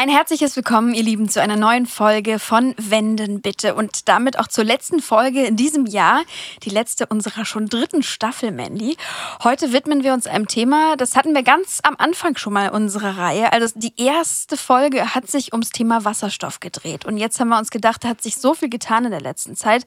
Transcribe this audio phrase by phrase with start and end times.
[0.00, 4.46] Ein herzliches Willkommen, ihr Lieben, zu einer neuen Folge von Wenden bitte und damit auch
[4.46, 6.22] zur letzten Folge in diesem Jahr,
[6.62, 8.96] die letzte unserer schon dritten Staffel, Mandy.
[9.42, 13.18] Heute widmen wir uns einem Thema, das hatten wir ganz am Anfang schon mal unserer
[13.18, 13.52] Reihe.
[13.52, 17.70] Also die erste Folge hat sich ums Thema Wasserstoff gedreht und jetzt haben wir uns
[17.70, 19.84] gedacht, da hat sich so viel getan in der letzten Zeit,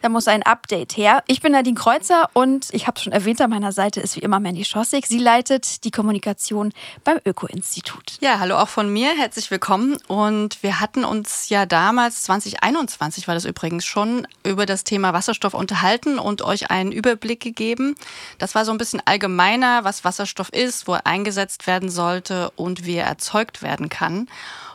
[0.00, 1.22] da muss ein Update her.
[1.28, 4.22] Ich bin Nadine Kreuzer und ich habe es schon erwähnt, an meiner Seite ist wie
[4.22, 5.06] immer Mandy Schossig.
[5.06, 6.72] Sie leitet die Kommunikation
[7.04, 8.18] beim Öko-Institut.
[8.20, 9.98] Ja, hallo auch von mir, herzlich willkommen.
[10.08, 15.52] Und wir hatten uns ja damals, 2021 war das übrigens schon, über das Thema Wasserstoff
[15.52, 17.94] unterhalten und euch einen Überblick gegeben.
[18.38, 22.86] Das war so ein bisschen allgemeiner, was Wasserstoff ist, wo er eingesetzt werden sollte und
[22.86, 24.26] wie er erzeugt werden kann.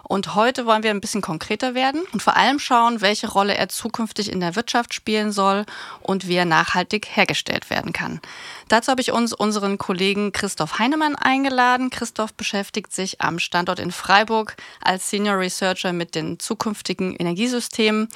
[0.07, 3.67] Und heute wollen wir ein bisschen konkreter werden und vor allem schauen, welche Rolle er
[3.67, 5.65] zukünftig in der Wirtschaft spielen soll
[6.01, 8.21] und wie er nachhaltig hergestellt werden kann.
[8.69, 11.89] Dazu habe ich uns unseren Kollegen Christoph Heinemann eingeladen.
[11.89, 18.07] Christoph beschäftigt sich am Standort in Freiburg als Senior Researcher mit den zukünftigen Energiesystemen.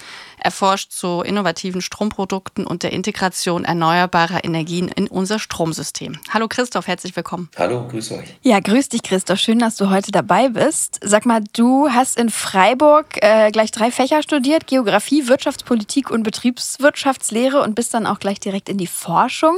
[0.43, 6.17] Er forscht zu innovativen Stromprodukten und der Integration erneuerbarer Energien in unser Stromsystem.
[6.33, 7.49] Hallo Christoph, herzlich willkommen.
[7.57, 8.25] Hallo, grüß euch.
[8.41, 10.99] Ja, grüß dich Christoph, schön, dass du heute dabei bist.
[11.03, 17.61] Sag mal, du hast in Freiburg äh, gleich drei Fächer studiert, Geografie, Wirtschaftspolitik und Betriebswirtschaftslehre
[17.61, 19.57] und bist dann auch gleich direkt in die Forschung.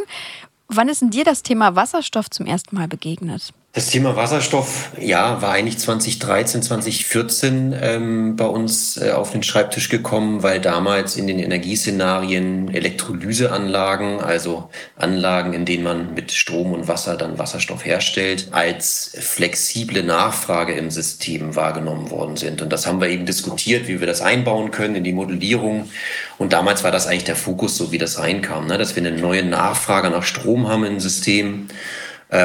[0.68, 3.54] Wann ist denn dir das Thema Wasserstoff zum ersten Mal begegnet?
[3.76, 9.90] Das Thema Wasserstoff, ja, war eigentlich 2013, 2014 ähm, bei uns äh, auf den Schreibtisch
[9.90, 16.88] gekommen, weil damals in den Energieszenarien Elektrolyseanlagen, also Anlagen, in denen man mit Strom und
[16.88, 22.62] Wasser dann Wasserstoff herstellt, als flexible Nachfrage im System wahrgenommen worden sind.
[22.62, 25.90] Und das haben wir eben diskutiert, wie wir das einbauen können in die Modellierung.
[26.38, 28.78] Und damals war das eigentlich der Fokus, so wie das reinkam, ne?
[28.78, 31.70] dass wir eine neue Nachfrage nach Strom haben im System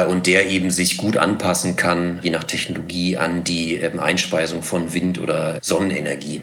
[0.07, 4.93] und der eben sich gut anpassen kann, je nach Technologie, an die ähm, Einspeisung von
[4.93, 6.41] Wind- oder Sonnenenergie.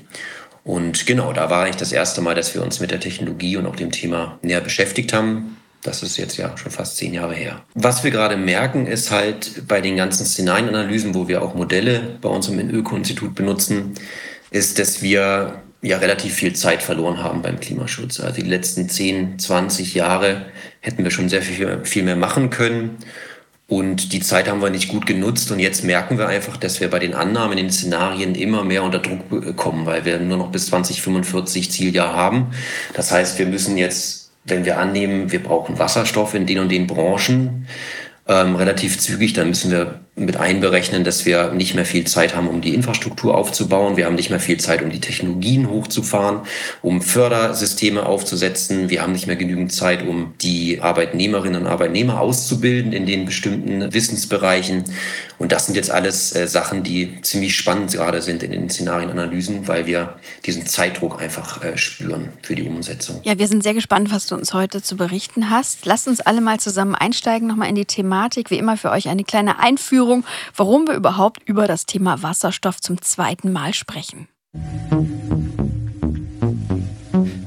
[0.64, 3.66] Und genau, da war eigentlich das erste Mal, dass wir uns mit der Technologie und
[3.66, 5.56] auch dem Thema näher beschäftigt haben.
[5.84, 7.62] Das ist jetzt ja schon fast zehn Jahre her.
[7.74, 12.28] Was wir gerade merken, ist halt bei den ganzen Szenarienanalysen, wo wir auch Modelle bei
[12.28, 13.94] uns im Öko-Institut benutzen,
[14.50, 18.18] ist, dass wir ja relativ viel Zeit verloren haben beim Klimaschutz.
[18.18, 20.46] Also die letzten 10, 20 Jahre
[20.80, 22.96] hätten wir schon sehr viel, viel mehr machen können.
[23.68, 26.88] Und die Zeit haben wir nicht gut genutzt und jetzt merken wir einfach, dass wir
[26.88, 30.52] bei den Annahmen, in den Szenarien immer mehr unter Druck kommen, weil wir nur noch
[30.52, 32.52] bis 2045 Zieljahr haben.
[32.94, 36.86] Das heißt, wir müssen jetzt, wenn wir annehmen, wir brauchen Wasserstoff in den und den
[36.86, 37.66] Branchen,
[38.28, 42.48] ähm, relativ zügig, dann müssen wir mit einberechnen, dass wir nicht mehr viel Zeit haben,
[42.48, 43.98] um die Infrastruktur aufzubauen.
[43.98, 46.40] Wir haben nicht mehr viel Zeit, um die Technologien hochzufahren,
[46.80, 48.88] um Fördersysteme aufzusetzen.
[48.88, 53.92] Wir haben nicht mehr genügend Zeit, um die Arbeitnehmerinnen und Arbeitnehmer auszubilden in den bestimmten
[53.92, 54.84] Wissensbereichen.
[55.38, 59.68] Und das sind jetzt alles äh, Sachen, die ziemlich spannend gerade sind in den Szenarienanalysen,
[59.68, 60.14] weil wir
[60.46, 63.20] diesen Zeitdruck einfach äh, spüren für die Umsetzung.
[63.22, 65.84] Ja, wir sind sehr gespannt, was du uns heute zu berichten hast.
[65.84, 68.50] Lasst uns alle mal zusammen einsteigen, nochmal in die Thematik.
[68.50, 70.24] Wie immer für euch eine kleine Einführung Einführung,
[70.54, 74.28] warum wir überhaupt über das Thema Wasserstoff zum zweiten Mal sprechen.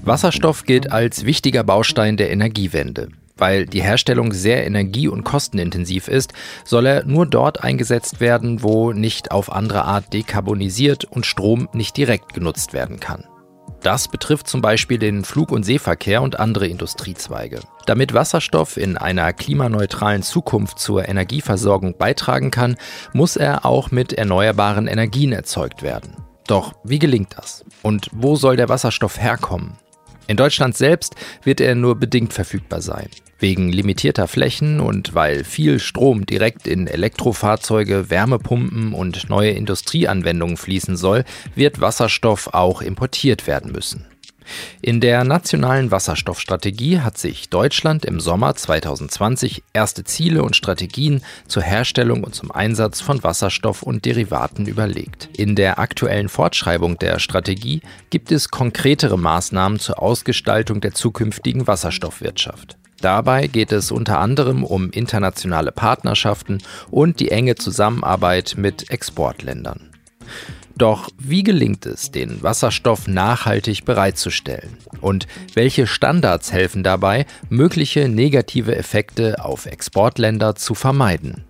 [0.04, 3.10] Wasserstoff gilt als wichtiger Baustein der Energiewende.
[3.38, 6.34] Weil die Herstellung sehr energie- und kostenintensiv ist,
[6.66, 11.96] soll er nur dort eingesetzt werden, wo nicht auf andere Art dekarbonisiert und Strom nicht
[11.96, 13.29] direkt genutzt werden kann.
[13.82, 17.62] Das betrifft zum Beispiel den Flug- und Seeverkehr und andere Industriezweige.
[17.86, 22.76] Damit Wasserstoff in einer klimaneutralen Zukunft zur Energieversorgung beitragen kann,
[23.14, 26.18] muss er auch mit erneuerbaren Energien erzeugt werden.
[26.46, 27.64] Doch wie gelingt das?
[27.82, 29.78] Und wo soll der Wasserstoff herkommen?
[30.28, 33.10] In Deutschland selbst wird er nur bedingt verfügbar sein.
[33.40, 40.98] Wegen limitierter Flächen und weil viel Strom direkt in Elektrofahrzeuge, Wärmepumpen und neue Industrieanwendungen fließen
[40.98, 41.24] soll,
[41.56, 44.06] wird Wasserstoff auch importiert werden müssen.
[44.82, 51.64] In der nationalen Wasserstoffstrategie hat sich Deutschland im Sommer 2020 erste Ziele und Strategien zur
[51.64, 55.30] Herstellung und zum Einsatz von Wasserstoff und Derivaten überlegt.
[55.38, 62.79] In der aktuellen Fortschreibung der Strategie gibt es konkretere Maßnahmen zur Ausgestaltung der zukünftigen Wasserstoffwirtschaft.
[63.02, 66.60] Dabei geht es unter anderem um internationale Partnerschaften
[66.92, 69.90] und die enge Zusammenarbeit mit Exportländern.
[70.78, 74.78] Doch wie gelingt es, den Wasserstoff nachhaltig bereitzustellen?
[75.02, 81.44] Und welche Standards helfen dabei, mögliche negative Effekte auf Exportländer zu vermeiden?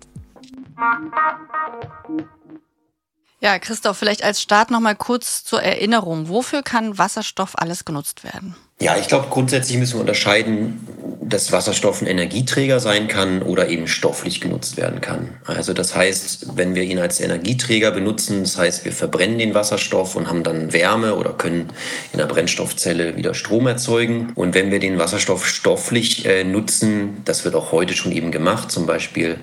[3.42, 6.28] Ja, Christoph, vielleicht als Start noch mal kurz zur Erinnerung.
[6.28, 8.54] Wofür kann Wasserstoff alles genutzt werden?
[8.82, 10.86] Ja, ich glaube, grundsätzlich müssen wir unterscheiden,
[11.22, 15.38] dass Wasserstoff ein Energieträger sein kann oder eben stofflich genutzt werden kann.
[15.46, 20.16] Also das heißt, wenn wir ihn als Energieträger benutzen, das heißt, wir verbrennen den Wasserstoff
[20.16, 21.68] und haben dann Wärme oder können
[22.12, 24.32] in der Brennstoffzelle wieder Strom erzeugen.
[24.34, 28.70] Und wenn wir den Wasserstoff stofflich äh, nutzen, das wird auch heute schon eben gemacht,
[28.70, 29.38] zum Beispiel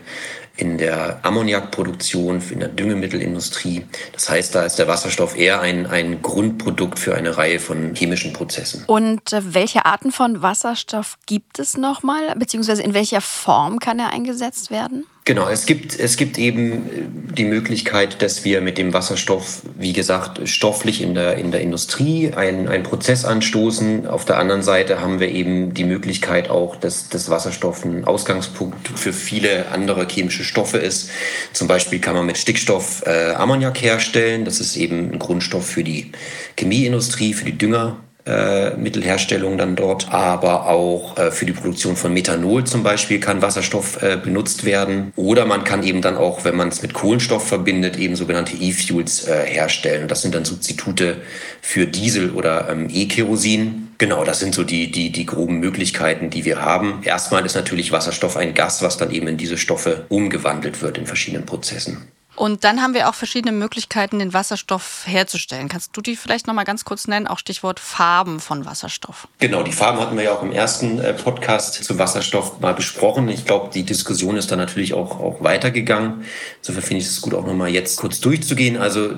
[0.58, 3.86] in der Ammoniakproduktion, in der Düngemittelindustrie.
[4.14, 8.34] Das heißt, da ist der Wasserstoff eher ein, ein Grundprodukt für eine Reihe von chemischen
[8.34, 8.84] Prozessen.
[8.88, 14.10] Und äh, welche Arten von Wasserstoff gibt es nochmal, beziehungsweise in welcher Form kann er
[14.10, 15.06] eingesetzt werden?
[15.28, 19.92] Genau, es gibt, es gibt eben äh, die Möglichkeit, dass wir mit dem Wasserstoff, wie
[19.92, 24.08] gesagt, stofflich in der, in der Industrie einen, einen Prozess anstoßen.
[24.08, 28.88] Auf der anderen Seite haben wir eben die Möglichkeit auch, dass das Wasserstoff ein Ausgangspunkt
[28.88, 31.10] für viele andere chemische Stoffe ist.
[31.52, 34.46] Zum Beispiel kann man mit Stickstoff äh, Ammoniak herstellen.
[34.46, 36.14] Das ist eben ein Grundstoff für die
[36.58, 37.98] Chemieindustrie, für die Dünger
[38.28, 43.42] äh, Mittelherstellung dann dort, aber auch äh, für die Produktion von Methanol zum Beispiel kann
[43.42, 45.14] Wasserstoff äh, benutzt werden.
[45.16, 49.28] Oder man kann eben dann auch, wenn man es mit Kohlenstoff verbindet, eben sogenannte E-Fuels
[49.28, 50.08] äh, herstellen.
[50.08, 51.18] Das sind dann Substitute
[51.62, 53.90] für Diesel oder ähm, E-Kerosin.
[53.98, 57.02] Genau, das sind so die, die, die groben Möglichkeiten, die wir haben.
[57.04, 61.08] Erstmal ist natürlich Wasserstoff ein Gas, was dann eben in diese Stoffe umgewandelt wird in
[61.08, 62.08] verschiedenen Prozessen.
[62.38, 65.70] Und dann haben wir auch verschiedene Möglichkeiten, den Wasserstoff herzustellen.
[65.70, 67.26] Kannst du die vielleicht noch mal ganz kurz nennen?
[67.26, 69.28] Auch Stichwort Farben von Wasserstoff.
[69.40, 73.28] Genau, die Farben hatten wir ja auch im ersten äh, Podcast zu Wasserstoff mal besprochen.
[73.28, 76.26] Ich glaube, die Diskussion ist dann natürlich auch, auch weitergegangen.
[76.60, 78.78] Insofern finde ich es gut, auch noch mal jetzt kurz durchzugehen.
[78.78, 79.16] Also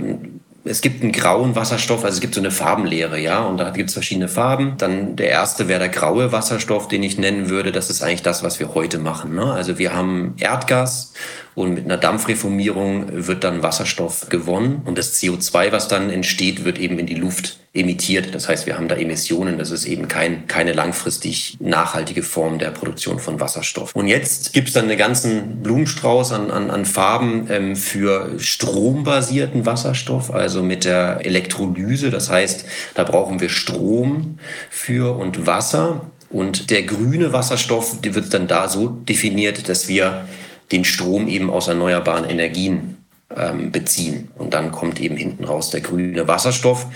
[0.66, 3.90] es gibt einen grauen Wasserstoff, also es gibt so eine Farbenlehre, ja, und da gibt
[3.90, 4.76] es verschiedene Farben.
[4.78, 7.72] Dann der erste wäre der graue Wasserstoff, den ich nennen würde.
[7.72, 9.36] Das ist eigentlich das, was wir heute machen.
[9.36, 9.52] Ne?
[9.52, 11.14] Also wir haben Erdgas
[11.60, 16.80] und mit einer Dampfreformierung wird dann Wasserstoff gewonnen und das CO2, was dann entsteht, wird
[16.80, 18.34] eben in die Luft emittiert.
[18.34, 19.58] Das heißt, wir haben da Emissionen.
[19.58, 23.94] Das ist eben kein, keine langfristig nachhaltige Form der Produktion von Wasserstoff.
[23.94, 29.66] Und jetzt gibt es dann einen ganzen Blumenstrauß an, an, an Farben ähm, für strombasierten
[29.66, 32.10] Wasserstoff, also mit der Elektrolyse.
[32.10, 32.64] Das heißt,
[32.96, 34.40] da brauchen wir Strom
[34.70, 36.10] für und Wasser.
[36.30, 40.26] Und der grüne Wasserstoff, wird dann da so definiert, dass wir
[40.72, 42.99] den Strom eben aus erneuerbaren Energien
[43.36, 44.30] ähm, beziehen.
[44.38, 46.88] Und dann kommt eben hinten raus der grüne Wasserstoff.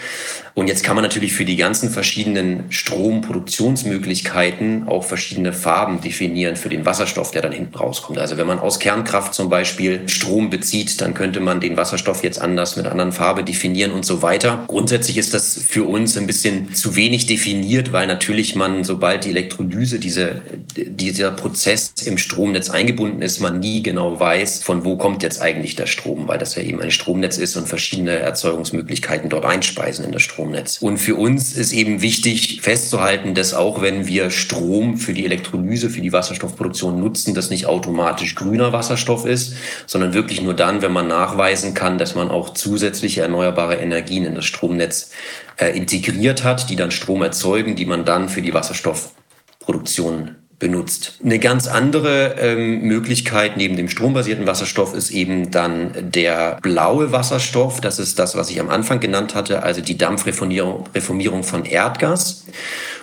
[0.55, 6.69] Und jetzt kann man natürlich für die ganzen verschiedenen Stromproduktionsmöglichkeiten auch verschiedene Farben definieren für
[6.69, 8.19] den Wasserstoff, der dann hinten rauskommt.
[8.19, 12.39] Also wenn man aus Kernkraft zum Beispiel Strom bezieht, dann könnte man den Wasserstoff jetzt
[12.39, 14.65] anders mit anderen Farbe definieren und so weiter.
[14.67, 19.29] Grundsätzlich ist das für uns ein bisschen zu wenig definiert, weil natürlich man, sobald die
[19.29, 20.43] Elektrolyse, diese,
[20.75, 25.75] dieser Prozess im Stromnetz eingebunden ist, man nie genau weiß, von wo kommt jetzt eigentlich
[25.75, 30.11] der Strom, weil das ja eben ein Stromnetz ist und verschiedene Erzeugungsmöglichkeiten dort einspeisen in
[30.11, 30.33] das Strom.
[30.43, 30.79] Stromnetz.
[30.81, 35.89] Und für uns ist eben wichtig festzuhalten, dass auch wenn wir Strom für die Elektrolyse,
[35.89, 39.53] für die Wasserstoffproduktion nutzen, das nicht automatisch grüner Wasserstoff ist,
[39.85, 44.35] sondern wirklich nur dann, wenn man nachweisen kann, dass man auch zusätzliche erneuerbare Energien in
[44.35, 45.11] das Stromnetz
[45.57, 51.19] äh, integriert hat, die dann Strom erzeugen, die man dann für die Wasserstoffproduktion benutzt.
[51.23, 57.81] Eine ganz andere ähm, Möglichkeit neben dem strombasierten Wasserstoff ist eben dann der blaue Wasserstoff.
[57.81, 62.45] Das ist das, was ich am Anfang genannt hatte, also die Dampfreformierung von Erdgas.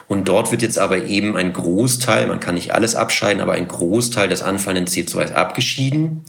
[0.09, 3.69] Und dort wird jetzt aber eben ein Großteil, man kann nicht alles abscheiden, aber ein
[3.69, 6.25] Großteil des anfallenden CO2 abgeschieden.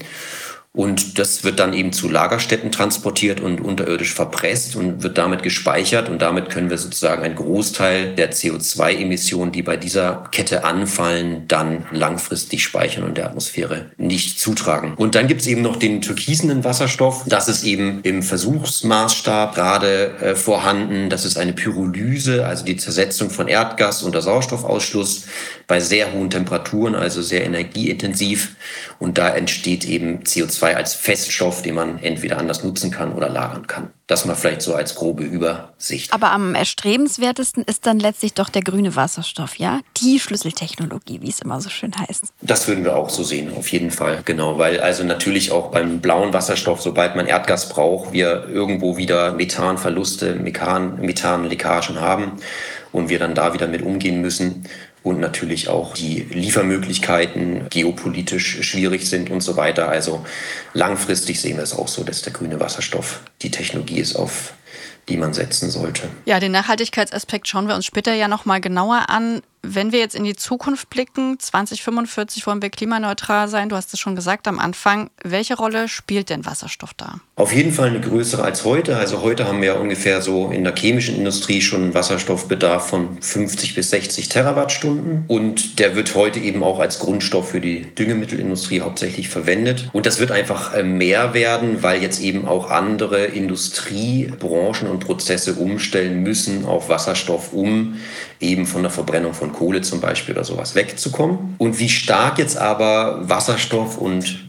[0.73, 6.07] Und das wird dann eben zu Lagerstätten transportiert und unterirdisch verpresst und wird damit gespeichert.
[6.07, 11.87] Und damit können wir sozusagen einen Großteil der CO2-Emissionen, die bei dieser Kette anfallen, dann
[11.91, 14.93] langfristig speichern und der Atmosphäre nicht zutragen.
[14.95, 17.25] Und dann gibt es eben noch den türkisenen Wasserstoff.
[17.27, 21.09] Das ist eben im Versuchsmaßstab gerade äh, vorhanden.
[21.09, 25.25] Das ist eine Pyrolyse, also die Zersetzung von Erdgas unter Sauerstoffausschluss
[25.67, 28.55] bei sehr hohen Temperaturen, also sehr energieintensiv.
[28.99, 33.29] Und da entsteht eben CO2 CO2 als Feststoff, den man entweder anders nutzen kann oder
[33.29, 33.89] lagern kann.
[34.07, 36.13] Das mal vielleicht so als grobe Übersicht.
[36.13, 39.79] Aber am erstrebenswertesten ist dann letztlich doch der grüne Wasserstoff, ja?
[39.97, 42.25] Die Schlüsseltechnologie, wie es immer so schön heißt.
[42.41, 44.21] Das würden wir auch so sehen, auf jeden Fall.
[44.25, 49.31] Genau, weil also natürlich auch beim blauen Wasserstoff, sobald man Erdgas braucht, wir irgendwo wieder
[49.33, 52.33] Methanverluste, Methan, Methanleckagen haben
[52.91, 54.65] und wir dann da wieder mit umgehen müssen
[55.03, 59.89] und natürlich auch die Liefermöglichkeiten geopolitisch schwierig sind und so weiter.
[59.89, 60.23] Also
[60.73, 64.53] langfristig sehen wir es auch so, dass der grüne Wasserstoff die Technologie ist, auf
[65.09, 66.03] die man setzen sollte.
[66.25, 69.41] Ja, den Nachhaltigkeitsaspekt schauen wir uns später ja noch mal genauer an.
[69.63, 73.99] Wenn wir jetzt in die Zukunft blicken, 2045 wollen wir klimaneutral sein, du hast es
[73.99, 77.19] schon gesagt am Anfang, welche Rolle spielt denn Wasserstoff da?
[77.35, 78.97] Auf jeden Fall eine größere als heute.
[78.97, 83.75] Also heute haben wir ungefähr so in der chemischen Industrie schon einen Wasserstoffbedarf von 50
[83.75, 85.25] bis 60 Terawattstunden.
[85.27, 89.89] Und der wird heute eben auch als Grundstoff für die Düngemittelindustrie hauptsächlich verwendet.
[89.93, 95.53] Und das wird einfach äh, mehr werden, weil jetzt eben auch andere Industriebranchen und Prozesse
[95.53, 97.97] umstellen müssen auf Wasserstoff, um
[98.41, 101.55] eben von der Verbrennung von Kohle zum Beispiel oder sowas wegzukommen.
[101.57, 104.39] Und wie stark jetzt aber Wasserstoff und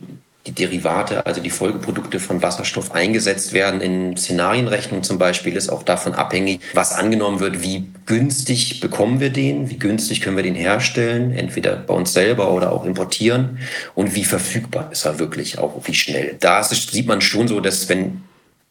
[0.46, 5.84] die Derivate, also die Folgeprodukte von Wasserstoff eingesetzt werden in Szenarienrechnung zum Beispiel, ist auch
[5.84, 10.56] davon abhängig, was angenommen wird, wie günstig bekommen wir den, wie günstig können wir den
[10.56, 13.58] herstellen, entweder bei uns selber oder auch importieren
[13.94, 16.36] und wie verfügbar ist er wirklich, auch wie schnell.
[16.40, 18.22] Da sieht man schon so, dass wenn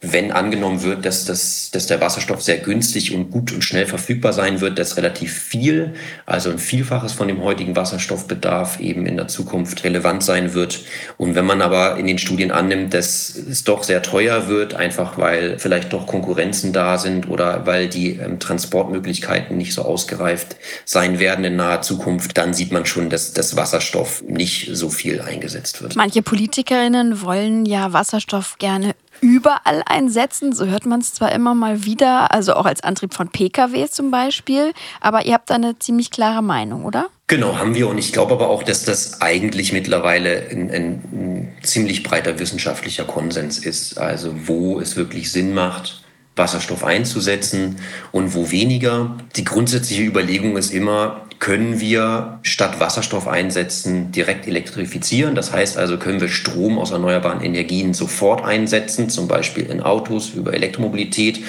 [0.02, 4.32] wenn angenommen wird, dass, das, dass der Wasserstoff sehr günstig und gut und schnell verfügbar
[4.32, 5.94] sein wird, dass relativ viel,
[6.26, 10.80] also ein Vielfaches von dem heutigen Wasserstoffbedarf eben in der Zukunft relevant sein wird.
[11.18, 15.18] Und wenn man aber in den Studien annimmt, dass es doch sehr teuer wird, einfach
[15.18, 21.20] weil vielleicht doch Konkurrenzen da sind oder weil die ähm, Transportmöglichkeiten nicht so ausgereift sein
[21.20, 25.80] werden in naher Zukunft, dann sieht man schon, dass das Wasserstoff nicht so viel eingesetzt
[25.80, 25.94] wird.
[25.94, 30.52] Manche Politikerinnen wollen ja Wasserstoff gerne überall einsetzen.
[30.52, 34.10] So hört man es zwar immer mal wieder, also auch als Antrieb von Pkw zum
[34.10, 37.06] Beispiel, aber ihr habt da eine ziemlich klare Meinung, oder?
[37.28, 37.88] Genau, haben wir.
[37.88, 43.04] Und ich glaube aber auch, dass das eigentlich mittlerweile ein, ein, ein ziemlich breiter wissenschaftlicher
[43.04, 43.96] Konsens ist.
[43.96, 46.02] Also wo es wirklich Sinn macht,
[46.36, 47.76] Wasserstoff einzusetzen
[48.10, 49.16] und wo weniger.
[49.36, 55.34] Die grundsätzliche Überlegung ist immer, können wir statt Wasserstoff einsetzen direkt elektrifizieren.
[55.34, 60.30] Das heißt also, können wir Strom aus erneuerbaren Energien sofort einsetzen, zum Beispiel in Autos
[60.30, 61.40] über Elektromobilität,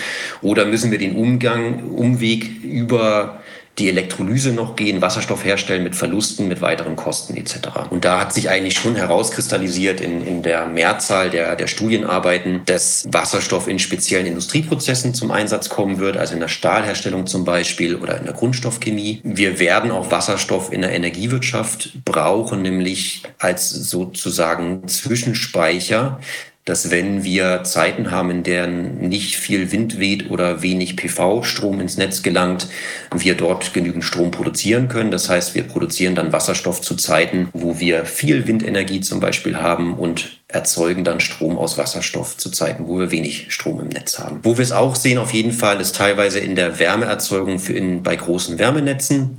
[0.41, 3.42] oder müssen wir den Umgang, Umweg über
[3.79, 7.57] die Elektrolyse noch gehen, Wasserstoff herstellen mit Verlusten, mit weiteren Kosten etc.
[7.89, 13.07] Und da hat sich eigentlich schon herauskristallisiert in, in der Mehrzahl der, der Studienarbeiten, dass
[13.11, 18.17] Wasserstoff in speziellen Industrieprozessen zum Einsatz kommen wird, also in der Stahlherstellung zum Beispiel oder
[18.19, 19.21] in der Grundstoffchemie.
[19.23, 26.19] Wir werden auch Wasserstoff in der Energiewirtschaft brauchen, nämlich als sozusagen Zwischenspeicher
[26.65, 31.97] dass wenn wir Zeiten haben, in denen nicht viel Wind weht oder wenig PV-Strom ins
[31.97, 32.67] Netz gelangt,
[33.13, 35.11] wir dort genügend Strom produzieren können.
[35.11, 39.95] Das heißt, wir produzieren dann Wasserstoff zu Zeiten, wo wir viel Windenergie zum Beispiel haben
[39.95, 44.39] und erzeugen dann Strom aus Wasserstoff zu Zeiten, wo wir wenig Strom im Netz haben.
[44.43, 48.03] Wo wir es auch sehen, auf jeden Fall, ist teilweise in der Wärmeerzeugung für in,
[48.03, 49.35] bei großen Wärmenetzen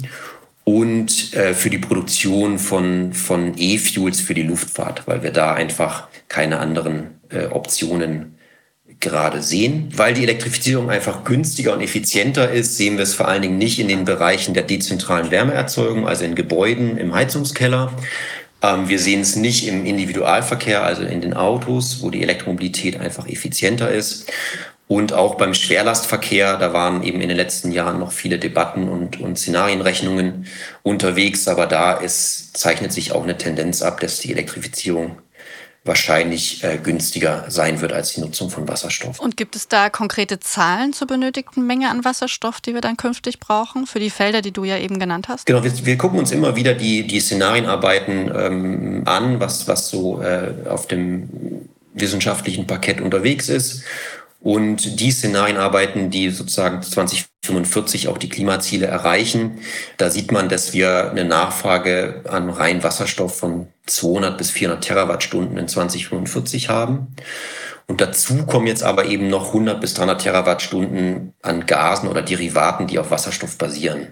[0.64, 6.08] und äh, für die Produktion von, von E-Fuels für die Luftfahrt, weil wir da einfach
[6.28, 8.38] keine anderen äh, Optionen
[9.00, 9.88] gerade sehen.
[9.94, 13.78] Weil die Elektrifizierung einfach günstiger und effizienter ist, sehen wir es vor allen Dingen nicht
[13.78, 17.92] in den Bereichen der dezentralen Wärmeerzeugung, also in Gebäuden, im Heizungskeller.
[18.62, 23.28] Ähm, wir sehen es nicht im Individualverkehr, also in den Autos, wo die Elektromobilität einfach
[23.28, 24.30] effizienter ist.
[24.86, 29.18] Und auch beim Schwerlastverkehr, da waren eben in den letzten Jahren noch viele Debatten und,
[29.18, 30.46] und Szenarienrechnungen
[30.82, 35.18] unterwegs, aber da ist, zeichnet sich auch eine Tendenz ab, dass die Elektrifizierung
[35.84, 39.20] wahrscheinlich äh, günstiger sein wird als die Nutzung von Wasserstoff.
[39.20, 43.38] Und gibt es da konkrete Zahlen zur benötigten Menge an Wasserstoff, die wir dann künftig
[43.38, 45.44] brauchen, für die Felder, die du ja eben genannt hast?
[45.44, 50.22] Genau, wir, wir gucken uns immer wieder die, die Szenarienarbeiten ähm, an, was, was so
[50.22, 53.84] äh, auf dem wissenschaftlichen Parkett unterwegs ist.
[54.44, 59.60] Und die Szenarienarbeiten, die sozusagen 2045 auch die Klimaziele erreichen,
[59.96, 65.56] da sieht man, dass wir eine Nachfrage an rein Wasserstoff von 200 bis 400 Terawattstunden
[65.56, 67.16] in 2045 haben.
[67.86, 72.86] Und dazu kommen jetzt aber eben noch 100 bis 300 Terawattstunden an Gasen oder Derivaten,
[72.86, 74.08] die auf Wasserstoff basieren.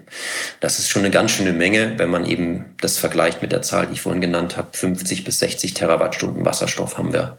[0.61, 3.85] Das ist schon eine ganz schöne Menge, wenn man eben das vergleicht mit der Zahl,
[3.85, 4.69] die ich vorhin genannt habe.
[4.71, 7.37] 50 bis 60 Terawattstunden Wasserstoff haben wir,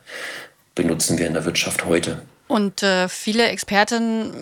[0.76, 2.22] benutzen wir in der Wirtschaft heute.
[2.46, 4.32] Und äh, viele Experten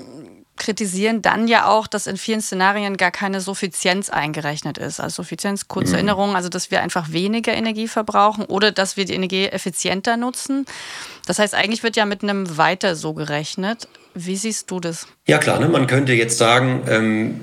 [0.57, 5.01] kritisieren dann ja auch, dass in vielen Szenarien gar keine Suffizienz eingerechnet ist.
[5.01, 5.95] Also Suffizienz, kurze mhm.
[5.95, 10.67] Erinnerung, also dass wir einfach weniger Energie verbrauchen oder dass wir die Energie effizienter nutzen.
[11.27, 13.89] Das heißt, eigentlich wird ja mit einem Weiter so gerechnet.
[14.15, 15.07] Wie siehst du das?
[15.27, 15.69] Ja klar, ne?
[15.69, 17.41] man könnte jetzt sagen, ähm,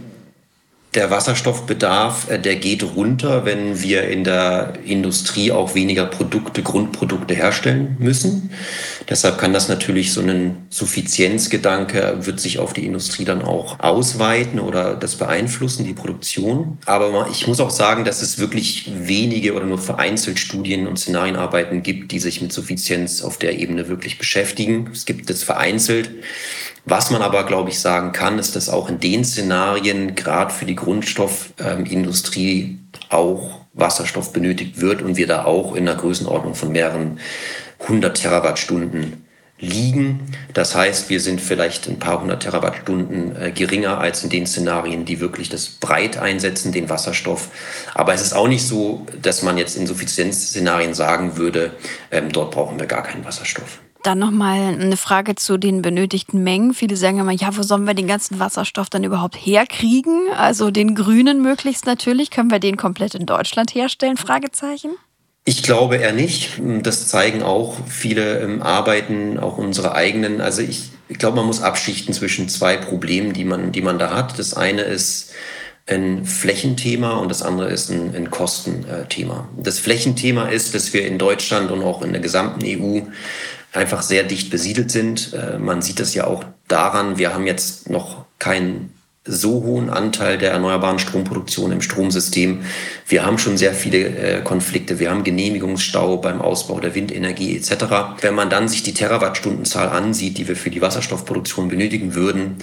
[0.95, 7.35] der Wasserstoffbedarf, äh, der geht runter, wenn wir in der Industrie auch weniger Produkte, Grundprodukte
[7.35, 8.49] herstellen müssen.
[9.07, 14.59] Deshalb kann das natürlich so ein Suffizienzgedanke wird sich auf die Industrie dann auch ausweiten
[14.59, 16.79] oder das beeinflussen, die Produktion.
[16.85, 21.83] Aber ich muss auch sagen, dass es wirklich wenige oder nur vereinzelt Studien und Szenarienarbeiten
[21.83, 24.89] gibt, die sich mit Suffizienz auf der Ebene wirklich beschäftigen.
[24.91, 26.09] Es gibt es vereinzelt
[26.89, 30.65] Was man aber, glaube ich, sagen kann, ist, dass auch in den Szenarien, gerade für
[30.65, 32.79] die Grundstoffindustrie,
[33.09, 37.19] auch Wasserstoff benötigt wird und wir da auch in einer Größenordnung von mehreren
[37.87, 39.23] hundert Terawattstunden
[39.59, 40.31] liegen.
[40.53, 45.05] Das heißt, wir sind vielleicht ein paar hundert Terawattstunden äh, geringer als in den Szenarien,
[45.05, 47.49] die wirklich das breit einsetzen, den Wasserstoff.
[47.93, 51.73] Aber es ist auch nicht so, dass man jetzt in Suffizienzszenarien sagen würde,
[52.09, 53.79] ähm, dort brauchen wir gar keinen Wasserstoff.
[54.03, 56.73] Dann nochmal eine Frage zu den benötigten Mengen.
[56.73, 60.29] Viele sagen immer, ja, wo sollen wir den ganzen Wasserstoff dann überhaupt herkriegen?
[60.37, 62.31] Also den grünen möglichst natürlich.
[62.31, 64.15] Können wir den komplett in Deutschland herstellen?
[64.15, 64.91] Fragezeichen.
[65.43, 66.61] Ich glaube eher nicht.
[66.83, 70.41] Das zeigen auch viele ähm, Arbeiten, auch unsere eigenen.
[70.41, 74.11] Also ich, ich glaube, man muss abschichten zwischen zwei Problemen, die man, die man da
[74.11, 74.39] hat.
[74.39, 75.31] Das eine ist
[75.87, 79.49] ein Flächenthema und das andere ist ein, ein Kostenthema.
[79.57, 83.01] Das Flächenthema ist, dass wir in Deutschland und auch in der gesamten EU
[83.73, 85.33] einfach sehr dicht besiedelt sind.
[85.33, 88.93] Äh, man sieht das ja auch daran, wir haben jetzt noch keinen
[89.29, 92.61] so hohen Anteil der erneuerbaren Stromproduktion im Stromsystem.
[93.07, 94.99] Wir haben schon sehr viele äh, Konflikte.
[94.99, 97.85] Wir haben Genehmigungsstau beim Ausbau der Windenergie etc.
[98.21, 102.57] Wenn man dann sich die Terawattstundenzahl ansieht, die wir für die Wasserstoffproduktion benötigen würden,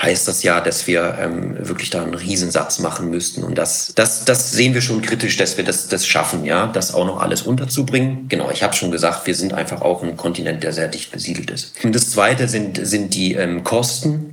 [0.00, 3.42] heißt das ja, dass wir ähm, wirklich da einen Riesensatz machen müssten.
[3.42, 6.94] Und das, das, das sehen wir schon kritisch, dass wir das, das schaffen, ja, das
[6.94, 8.26] auch noch alles unterzubringen.
[8.28, 11.50] Genau, ich habe schon gesagt, wir sind einfach auch ein Kontinent, der sehr dicht besiedelt
[11.50, 11.74] ist.
[11.84, 14.29] Und das Zweite sind, sind die ähm, Kosten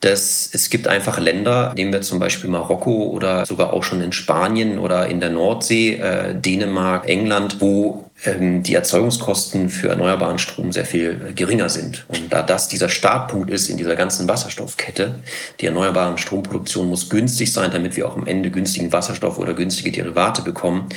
[0.00, 4.12] dass es gibt einfach Länder, nehmen wir zum Beispiel Marokko oder sogar auch schon in
[4.12, 10.86] Spanien oder in der Nordsee, äh, Dänemark, England, wo die Erzeugungskosten für erneuerbaren Strom sehr
[10.86, 12.06] viel geringer sind.
[12.08, 15.16] Und da das dieser Startpunkt ist in dieser ganzen Wasserstoffkette,
[15.60, 19.92] die erneuerbaren Stromproduktion muss günstig sein, damit wir auch am Ende günstigen Wasserstoff oder günstige
[19.92, 20.88] Derivate bekommen,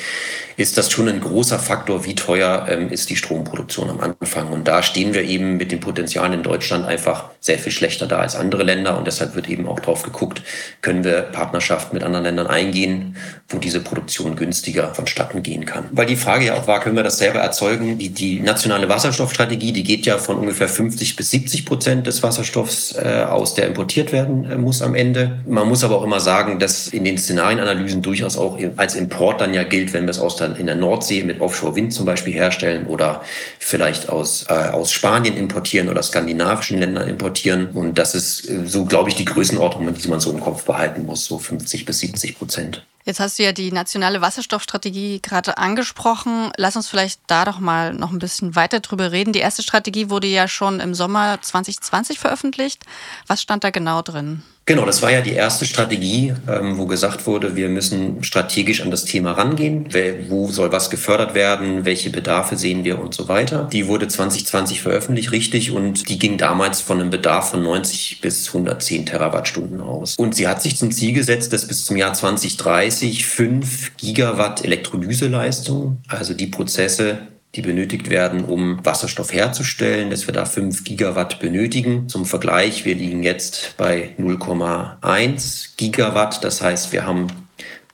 [0.56, 4.50] ist das schon ein großer Faktor, wie teuer ähm, ist die Stromproduktion am Anfang.
[4.52, 8.20] Und da stehen wir eben mit den Potenzialen in Deutschland einfach sehr viel schlechter da
[8.20, 8.98] als andere Länder.
[8.98, 10.42] Und deshalb wird eben auch drauf geguckt,
[10.82, 13.16] können wir Partnerschaften mit anderen Ländern eingehen,
[13.48, 15.86] wo diese Produktion günstiger vonstatten gehen kann.
[15.92, 17.98] Weil die Frage ja auch war, können wir das selber erzeugen.
[17.98, 22.96] Die, die nationale Wasserstoffstrategie, die geht ja von ungefähr 50 bis 70 Prozent des Wasserstoffs
[22.96, 25.40] äh, aus, der importiert werden äh, muss am Ende.
[25.48, 29.54] Man muss aber auch immer sagen, dass in den Szenarienanalysen durchaus auch als Import dann
[29.54, 32.88] ja gilt, wenn wir es aus der, in der Nordsee mit Offshore-Wind zum Beispiel herstellen
[32.88, 33.22] oder
[33.60, 37.70] vielleicht aus, äh, aus Spanien importieren oder skandinavischen Ländern importieren.
[37.74, 41.06] Und das ist äh, so, glaube ich, die Größenordnung, die man so im Kopf behalten
[41.06, 42.86] muss, so 50 bis 70 Prozent.
[43.10, 46.52] Jetzt hast du ja die nationale Wasserstoffstrategie gerade angesprochen.
[46.58, 49.34] Lass uns vielleicht da doch mal noch ein bisschen weiter drüber reden.
[49.34, 52.84] Die erste Strategie wurde ja schon im Sommer 2020 veröffentlicht.
[53.26, 54.44] Was stand da genau drin?
[54.70, 58.92] Genau, das war ja die erste Strategie, ähm, wo gesagt wurde, wir müssen strategisch an
[58.92, 59.88] das Thema rangehen.
[60.28, 61.86] Wo soll was gefördert werden?
[61.86, 63.68] Welche Bedarfe sehen wir und so weiter?
[63.74, 68.48] Die wurde 2020 veröffentlicht, richtig, und die ging damals von einem Bedarf von 90 bis
[68.50, 70.16] 110 Terawattstunden aus.
[70.18, 75.98] Und sie hat sich zum Ziel gesetzt, dass bis zum Jahr 2030 5 Gigawatt Elektrolyseleistung,
[76.08, 77.18] also die Prozesse,
[77.56, 82.08] die benötigt werden, um Wasserstoff herzustellen, dass wir da 5 Gigawatt benötigen.
[82.08, 86.44] Zum Vergleich, wir liegen jetzt bei 0,1 Gigawatt.
[86.44, 87.28] Das heißt, wir haben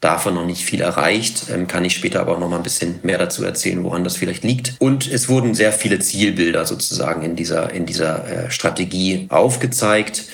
[0.01, 1.45] davon noch nicht viel erreicht.
[1.51, 4.17] Ähm, kann ich später aber auch noch mal ein bisschen mehr dazu erzählen, woran das
[4.17, 4.75] vielleicht liegt.
[4.79, 10.25] Und es wurden sehr viele Zielbilder sozusagen in dieser, in dieser äh, Strategie aufgezeigt.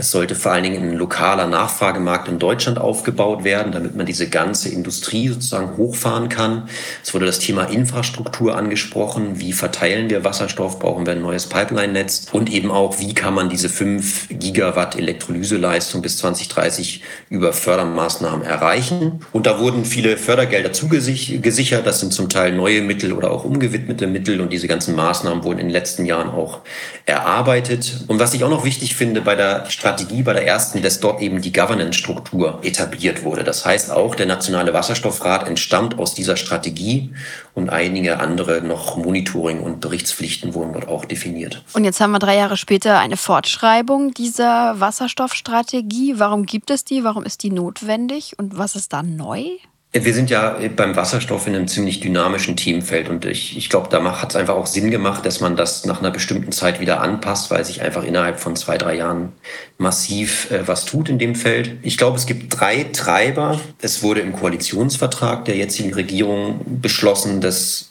[0.00, 4.28] Es sollte vor allen Dingen ein lokaler Nachfragemarkt in Deutschland aufgebaut werden, damit man diese
[4.28, 6.68] ganze Industrie sozusagen hochfahren kann.
[7.02, 9.40] Es wurde das Thema Infrastruktur angesprochen.
[9.40, 10.78] Wie verteilen wir Wasserstoff?
[10.78, 12.28] Brauchen wir ein neues Pipeline-Netz?
[12.30, 19.24] Und eben auch, wie kann man diese 5 Gigawatt Elektrolyseleistung bis 2030 über Fördermaßnahmen erreichen?
[19.32, 21.84] Und da wurden viele Fördergelder zugesichert.
[21.84, 24.40] Das sind zum Teil neue Mittel oder auch umgewidmete Mittel.
[24.40, 26.60] Und diese ganzen Maßnahmen wurden in den letzten Jahren auch
[27.04, 28.04] erarbeitet.
[28.06, 31.00] Und was ich auch noch wichtig finde bei der Strategie, Strategie bei der ersten, dass
[31.00, 33.42] dort eben die Governance-Struktur etabliert wurde.
[33.42, 37.14] Das heißt, auch der Nationale Wasserstoffrat entstammt aus dieser Strategie
[37.54, 41.62] und einige andere noch Monitoring- und Berichtspflichten wurden dort auch definiert.
[41.72, 46.18] Und jetzt haben wir drei Jahre später eine Fortschreibung dieser Wasserstoffstrategie.
[46.18, 47.02] Warum gibt es die?
[47.02, 48.34] Warum ist die notwendig?
[48.38, 49.42] Und was ist da neu?
[49.90, 54.20] Wir sind ja beim Wasserstoff in einem ziemlich dynamischen Teamfeld und ich, ich glaube, da
[54.20, 57.50] hat es einfach auch Sinn gemacht, dass man das nach einer bestimmten Zeit wieder anpasst,
[57.50, 59.32] weil sich einfach innerhalb von zwei, drei Jahren
[59.78, 61.78] massiv äh, was tut in dem Feld.
[61.82, 63.58] Ich glaube, es gibt drei Treiber.
[63.80, 67.88] Es wurde im Koalitionsvertrag der jetzigen Regierung beschlossen, dass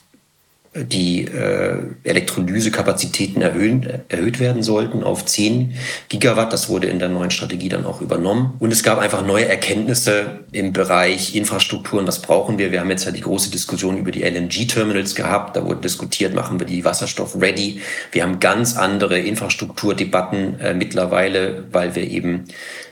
[0.84, 5.74] die äh, Elektrolysekapazitäten erhöhen, erhöht werden sollten auf 10
[6.10, 6.54] Gigawatt.
[6.54, 8.54] Das wurde in der neuen Strategie dann auch übernommen.
[8.60, 12.08] Und es gab einfach neue Erkenntnisse im Bereich Infrastrukturen.
[12.08, 12.72] Was brauchen wir?
[12.72, 15.56] Wir haben jetzt ja die große Diskussion über die LNG-Terminals gehabt.
[15.56, 17.82] Da wurde diskutiert, machen wir die Wasserstoff ready.
[18.12, 22.46] Wir haben ganz andere Infrastrukturdebatten äh, mittlerweile, weil wir eben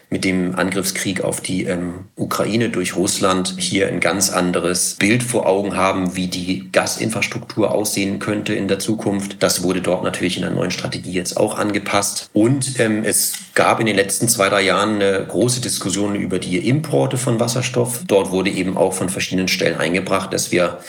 [0.09, 5.47] mit dem Angriffskrieg auf die ähm, Ukraine durch Russland hier ein ganz anderes Bild vor
[5.47, 9.41] Augen haben, wie die Gasinfrastruktur aussehen könnte in der Zukunft.
[9.41, 12.29] Das wurde dort natürlich in der neuen Strategie jetzt auch angepasst.
[12.33, 16.57] Und ähm, es gab in den letzten zwei, drei Jahren eine große Diskussion über die
[16.57, 18.01] Importe von Wasserstoff.
[18.07, 20.79] Dort wurde eben auch von verschiedenen Stellen eingebracht, dass wir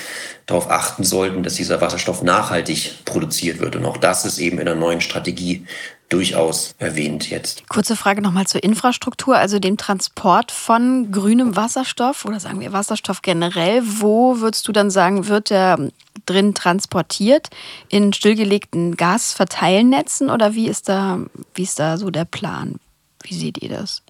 [0.47, 3.75] darauf achten sollten, dass dieser Wasserstoff nachhaltig produziert wird.
[3.75, 5.67] Und auch das ist eben in der neuen Strategie
[6.09, 7.69] durchaus erwähnt jetzt.
[7.69, 13.23] Kurze Frage nochmal zur Infrastruktur, also dem Transport von grünem Wasserstoff oder sagen wir Wasserstoff
[13.23, 13.83] generell.
[13.85, 15.91] Wo würdest du dann sagen, wird der
[16.25, 17.49] drin transportiert?
[17.89, 21.21] In stillgelegten Gasverteilnetzen oder wie ist da,
[21.55, 22.77] wie ist da so der Plan?
[23.23, 24.03] Wie seht ihr das?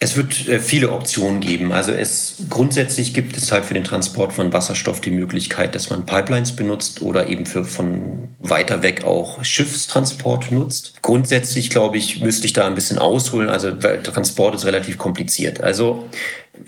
[0.00, 1.72] Es wird äh, viele Optionen geben.
[1.72, 6.06] Also es grundsätzlich gibt es halt für den Transport von Wasserstoff die Möglichkeit, dass man
[6.06, 10.94] Pipelines benutzt oder eben für von weiter weg auch Schiffstransport nutzt.
[11.02, 13.48] Grundsätzlich glaube ich, müsste ich da ein bisschen ausholen.
[13.48, 15.60] Also Transport ist relativ kompliziert.
[15.60, 16.08] Also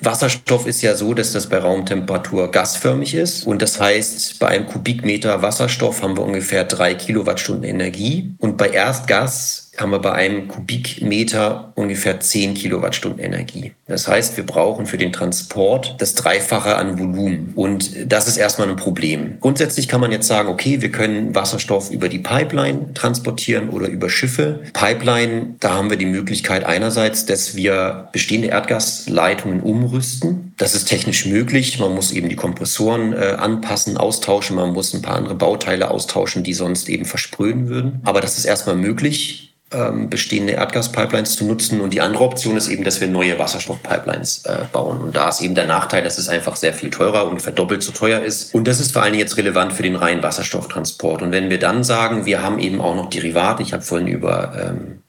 [0.00, 3.46] Wasserstoff ist ja so, dass das bei Raumtemperatur gasförmig ist.
[3.46, 8.34] Und das heißt, bei einem Kubikmeter Wasserstoff haben wir ungefähr drei Kilowattstunden Energie.
[8.38, 13.72] Und bei Erstgas haben wir bei einem Kubikmeter ungefähr 10 Kilowattstunden Energie.
[13.86, 17.52] Das heißt, wir brauchen für den Transport das Dreifache an Volumen.
[17.54, 19.38] Und das ist erstmal ein Problem.
[19.40, 24.10] Grundsätzlich kann man jetzt sagen, okay, wir können Wasserstoff über die Pipeline transportieren oder über
[24.10, 24.60] Schiffe.
[24.72, 30.52] Pipeline, da haben wir die Möglichkeit einerseits, dass wir bestehende Erdgasleitungen umrüsten.
[30.56, 31.78] Das ist technisch möglich.
[31.78, 34.56] Man muss eben die Kompressoren äh, anpassen, austauschen.
[34.56, 38.00] Man muss ein paar andere Bauteile austauschen, die sonst eben verspröhen würden.
[38.04, 41.80] Aber das ist erstmal möglich ähm, bestehende Erdgaspipelines zu nutzen.
[41.80, 45.00] Und die andere Option ist eben, dass wir neue Wasserstoffpipelines äh, bauen.
[45.00, 47.92] Und da ist eben der Nachteil, dass es einfach sehr viel teurer, ungefähr doppelt so
[47.92, 48.54] teuer ist.
[48.54, 51.22] Und das ist vor allen jetzt relevant für den reinen Wasserstofftransport.
[51.22, 54.52] Und wenn wir dann sagen, wir haben eben auch noch Derivate, ich habe vorhin über,
[54.60, 55.02] ähm,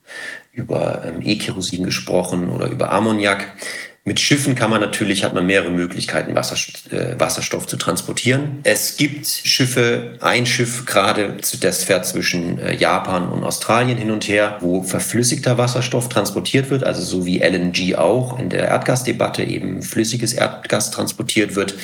[0.54, 3.48] über ähm, E-Kerosin gesprochen oder über Ammoniak,
[4.04, 8.60] mit Schiffen kann man natürlich, hat man mehrere Möglichkeiten, Wasserstoff, äh, Wasserstoff zu transportieren.
[8.64, 14.28] Es gibt Schiffe, ein Schiff gerade, das fährt zwischen äh, Japan und Australien hin und
[14.28, 19.84] her, wo verflüssigter Wasserstoff transportiert wird, also so wie LNG auch in der Erdgasdebatte eben
[19.84, 21.76] flüssiges Erdgas transportiert wird.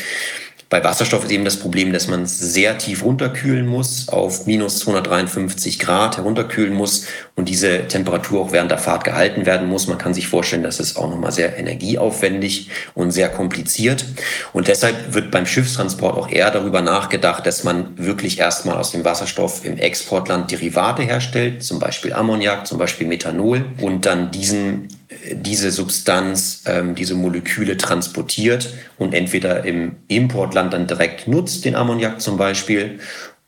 [0.69, 4.79] Bei Wasserstoff ist eben das Problem, dass man es sehr tief runterkühlen muss, auf minus
[4.79, 9.87] 253 Grad herunterkühlen muss und diese Temperatur auch während der Fahrt gehalten werden muss.
[9.87, 14.03] Man kann sich vorstellen, dass es auch nochmal sehr energieaufwendig und sehr kompliziert.
[14.51, 19.05] Und deshalb wird beim Schiffstransport auch eher darüber nachgedacht, dass man wirklich erstmal aus dem
[19.05, 24.89] Wasserstoff im Exportland Derivate herstellt, zum Beispiel Ammoniak, zum Beispiel Methanol und dann diesen
[25.31, 32.21] diese Substanz, ähm, diese Moleküle transportiert und entweder im Importland dann direkt nutzt, den Ammoniak
[32.21, 32.99] zum Beispiel,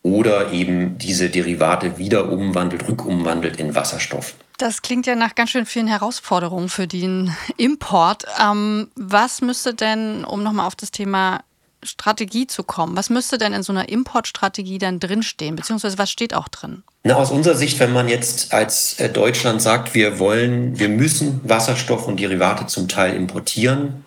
[0.02, 4.36] oder eben diese Derivate wieder umwandelt, rückumwandelt in Wasserstoff.
[4.58, 8.24] Das klingt ja nach ganz schön vielen Herausforderungen für den Import.
[8.42, 11.42] Ähm, was müsste denn, um nochmal auf das Thema
[11.84, 16.34] Strategie zu kommen, was müsste denn in so einer Importstrategie dann drinstehen, beziehungsweise was steht
[16.34, 16.84] auch drin?
[17.04, 21.42] Na, aus unserer Sicht, wenn man jetzt als äh, Deutschland sagt, wir wollen, wir müssen
[21.44, 24.06] Wasserstoff und Derivate zum Teil importieren,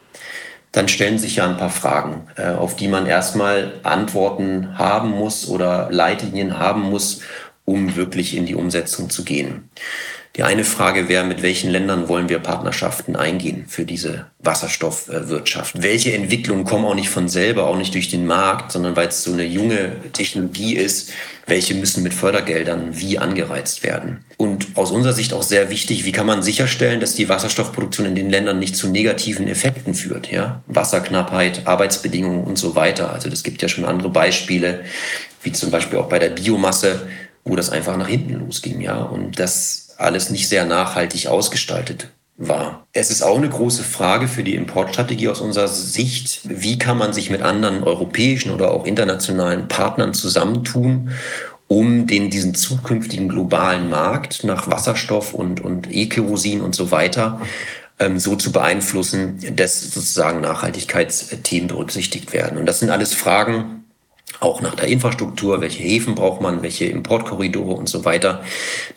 [0.72, 5.48] dann stellen sich ja ein paar Fragen, äh, auf die man erstmal Antworten haben muss
[5.48, 7.20] oder Leitlinien haben muss,
[7.64, 9.70] um wirklich in die Umsetzung zu gehen.
[10.34, 15.82] Die eine Frage wäre, mit welchen Ländern wollen wir Partnerschaften eingehen für diese Wasserstoffwirtschaft?
[15.82, 19.22] Welche Entwicklungen kommen auch nicht von selber, auch nicht durch den Markt, sondern weil es
[19.22, 21.10] so eine junge Technologie ist,
[21.46, 24.24] welche müssen mit Fördergeldern wie angereizt werden?
[24.38, 28.14] Und aus unserer Sicht auch sehr wichtig, wie kann man sicherstellen, dass die Wasserstoffproduktion in
[28.14, 30.32] den Ländern nicht zu negativen Effekten führt?
[30.32, 30.62] Ja?
[30.66, 33.12] Wasserknappheit, Arbeitsbedingungen und so weiter.
[33.12, 34.80] Also das gibt ja schon andere Beispiele,
[35.42, 37.06] wie zum Beispiel auch bei der Biomasse,
[37.44, 38.80] wo das einfach nach hinten losging.
[38.80, 39.02] Ja?
[39.02, 42.86] Und das alles nicht sehr nachhaltig ausgestaltet war.
[42.92, 46.40] Es ist auch eine große Frage für die Importstrategie aus unserer Sicht.
[46.44, 51.10] Wie kann man sich mit anderen europäischen oder auch internationalen Partnern zusammentun,
[51.68, 57.40] um den, diesen zukünftigen globalen Markt nach Wasserstoff und, und E-Kerosin und so weiter
[57.98, 62.58] ähm, so zu beeinflussen, dass sozusagen Nachhaltigkeitsthemen berücksichtigt werden.
[62.58, 63.81] Und das sind alles Fragen,
[64.42, 68.42] auch nach der Infrastruktur, welche Häfen braucht man, welche Importkorridore und so weiter,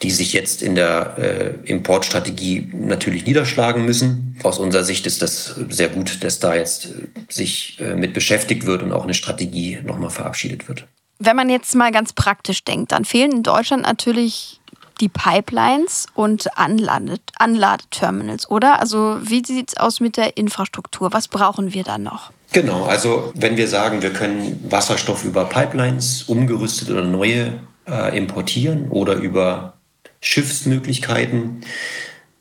[0.01, 4.38] die sich jetzt in der äh, Importstrategie natürlich niederschlagen müssen.
[4.43, 6.89] Aus unserer Sicht ist das sehr gut, dass da jetzt äh,
[7.29, 10.88] sich äh, mit beschäftigt wird und auch eine Strategie nochmal verabschiedet wird.
[11.19, 14.60] Wenn man jetzt mal ganz praktisch denkt, dann fehlen in Deutschland natürlich
[15.01, 18.79] die Pipelines und Anlade Anladeterminals, oder?
[18.79, 21.13] Also wie sieht es aus mit der Infrastruktur?
[21.13, 22.31] Was brauchen wir da noch?
[22.51, 28.89] Genau, also wenn wir sagen, wir können Wasserstoff über Pipelines umgerüstet oder neue äh, importieren
[28.89, 29.73] oder über
[30.21, 31.62] Schiffsmöglichkeiten,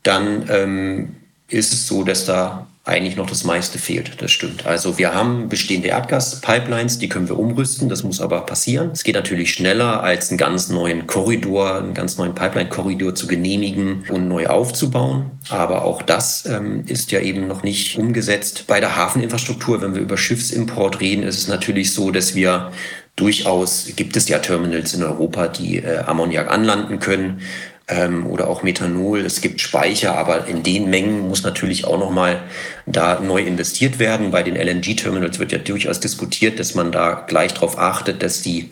[0.02, 1.16] dann ähm,
[1.48, 4.20] ist es so, dass da eigentlich noch das meiste fehlt.
[4.20, 4.66] Das stimmt.
[4.66, 7.88] Also wir haben bestehende Erdgaspipelines, die können wir umrüsten.
[7.88, 8.90] Das muss aber passieren.
[8.92, 14.04] Es geht natürlich schneller, als einen ganz neuen Korridor, einen ganz neuen Pipeline-Korridor zu genehmigen
[14.10, 15.30] und neu aufzubauen.
[15.48, 18.64] Aber auch das ähm, ist ja eben noch nicht umgesetzt.
[18.66, 22.70] Bei der Hafeninfrastruktur, wenn wir über Schiffsimport reden, ist es natürlich so, dass wir
[23.16, 27.42] Durchaus gibt es ja Terminals in Europa, die äh, Ammoniak anlanden können
[27.88, 29.20] ähm, oder auch Methanol.
[29.20, 32.42] Es gibt Speicher, aber in den Mengen muss natürlich auch nochmal
[32.86, 34.30] da neu investiert werden.
[34.30, 38.70] Bei den LNG-Terminals wird ja durchaus diskutiert, dass man da gleich darauf achtet, dass die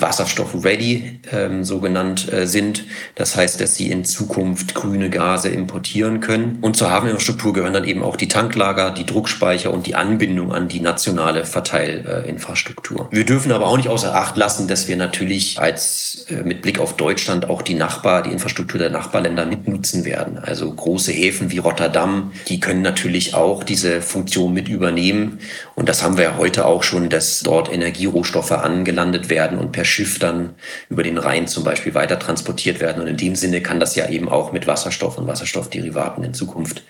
[0.00, 2.84] Wasserstoff-ready ähm, so genannt äh, sind.
[3.14, 6.58] Das heißt, dass sie in Zukunft grüne Gase importieren können.
[6.60, 10.68] Und zur Hafeninfrastruktur gehören dann eben auch die Tanklager, die Druckspeicher und die Anbindung an
[10.68, 13.08] die nationale Verteilinfrastruktur.
[13.10, 16.78] Wir dürfen aber auch nicht außer Acht lassen, dass wir natürlich als äh, mit Blick
[16.78, 20.38] auf Deutschland auch die Nachbar, die Infrastruktur der Nachbarländer mitnutzen werden.
[20.38, 25.38] Also große Häfen wie Rotterdam, die können natürlich auch diese Funktion mit übernehmen.
[25.74, 29.84] Und das haben wir ja heute auch schon, dass dort Energierohstoffe angelandet werden und per
[29.90, 30.54] Schiff dann
[30.88, 33.02] über den Rhein zum Beispiel weiter transportiert werden.
[33.02, 36.82] Und in dem Sinne kann das ja eben auch mit Wasserstoff und Wasserstoffderivaten in Zukunft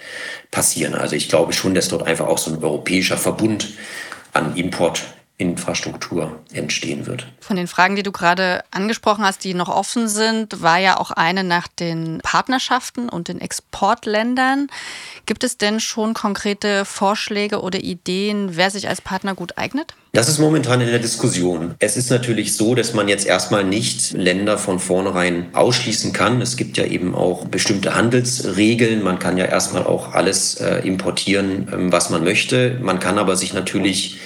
[0.50, 0.94] passieren.
[0.94, 3.70] Also ich glaube schon, dass dort einfach auch so ein europäischer Verbund
[4.32, 5.02] an Import
[5.40, 7.26] Infrastruktur entstehen wird.
[7.40, 11.10] Von den Fragen, die du gerade angesprochen hast, die noch offen sind, war ja auch
[11.10, 14.66] eine nach den Partnerschaften und den Exportländern.
[15.24, 19.94] Gibt es denn schon konkrete Vorschläge oder Ideen, wer sich als Partner gut eignet?
[20.12, 21.76] Das ist momentan in der Diskussion.
[21.78, 26.42] Es ist natürlich so, dass man jetzt erstmal nicht Länder von vornherein ausschließen kann.
[26.42, 29.04] Es gibt ja eben auch bestimmte Handelsregeln.
[29.04, 32.76] Man kann ja erstmal auch alles äh, importieren, ähm, was man möchte.
[32.82, 34.18] Man kann aber sich natürlich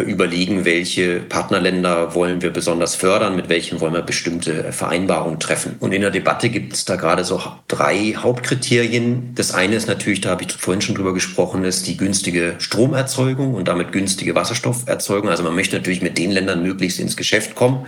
[0.00, 5.76] überlegen, welche Partnerländer wollen wir besonders fördern, mit welchen wollen wir bestimmte Vereinbarungen treffen.
[5.80, 9.34] Und in der Debatte gibt es da gerade so drei Hauptkriterien.
[9.34, 13.54] Das eine ist natürlich, da habe ich vorhin schon drüber gesprochen, ist die günstige Stromerzeugung
[13.54, 15.28] und damit günstige Wasserstofferzeugung.
[15.28, 17.86] Also man möchte natürlich mit den Ländern möglichst ins Geschäft kommen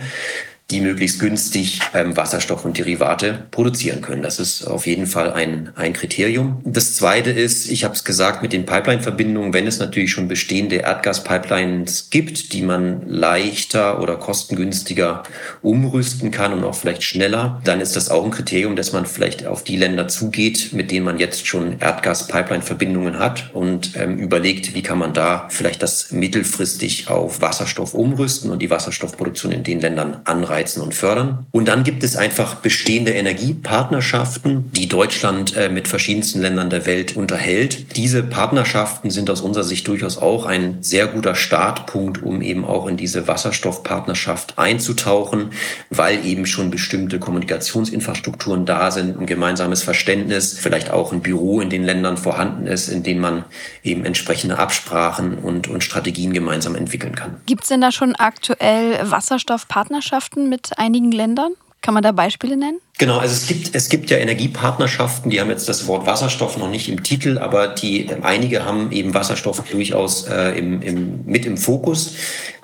[0.71, 4.23] die möglichst günstig ähm, Wasserstoff und Derivate produzieren können.
[4.23, 6.59] Das ist auf jeden Fall ein, ein Kriterium.
[6.65, 10.77] Das Zweite ist, ich habe es gesagt, mit den Pipeline-Verbindungen, wenn es natürlich schon bestehende
[10.77, 15.21] Erdgaspipelines gibt, die man leichter oder kostengünstiger
[15.61, 19.45] umrüsten kann und auch vielleicht schneller, dann ist das auch ein Kriterium, dass man vielleicht
[19.45, 24.81] auf die Länder zugeht, mit denen man jetzt schon Erdgas-Pipeline-Verbindungen hat und ähm, überlegt, wie
[24.81, 30.21] kann man da vielleicht das mittelfristig auf Wasserstoff umrüsten und die Wasserstoffproduktion in den Ländern
[30.23, 31.45] anreichen anreizen und fördern.
[31.51, 37.17] Und dann gibt es einfach bestehende Energiepartnerschaften, die Deutschland äh, mit verschiedensten Ländern der Welt
[37.17, 37.97] unterhält.
[37.97, 42.87] Diese Partnerschaften sind aus unserer Sicht durchaus auch ein sehr guter Startpunkt, um eben auch
[42.87, 45.51] in diese Wasserstoffpartnerschaft einzutauchen,
[45.89, 51.69] weil eben schon bestimmte Kommunikationsinfrastrukturen da sind, ein gemeinsames Verständnis, vielleicht auch ein Büro in
[51.69, 53.43] den Ländern vorhanden ist, in dem man
[53.83, 57.41] eben entsprechende Absprachen und, und Strategien gemeinsam entwickeln kann.
[57.45, 60.44] Gibt es denn da schon aktuell Wasserstoffpartnerschaften?
[60.49, 61.53] Mit einigen Ländern?
[61.85, 62.79] Kann man da Beispiele nennen?
[62.97, 66.67] Genau, also es gibt, es gibt ja Energiepartnerschaften, die haben jetzt das Wort Wasserstoff noch
[66.67, 71.57] nicht im Titel, aber die einige haben eben Wasserstoff durchaus äh, im, im, mit im
[71.57, 72.15] Fokus.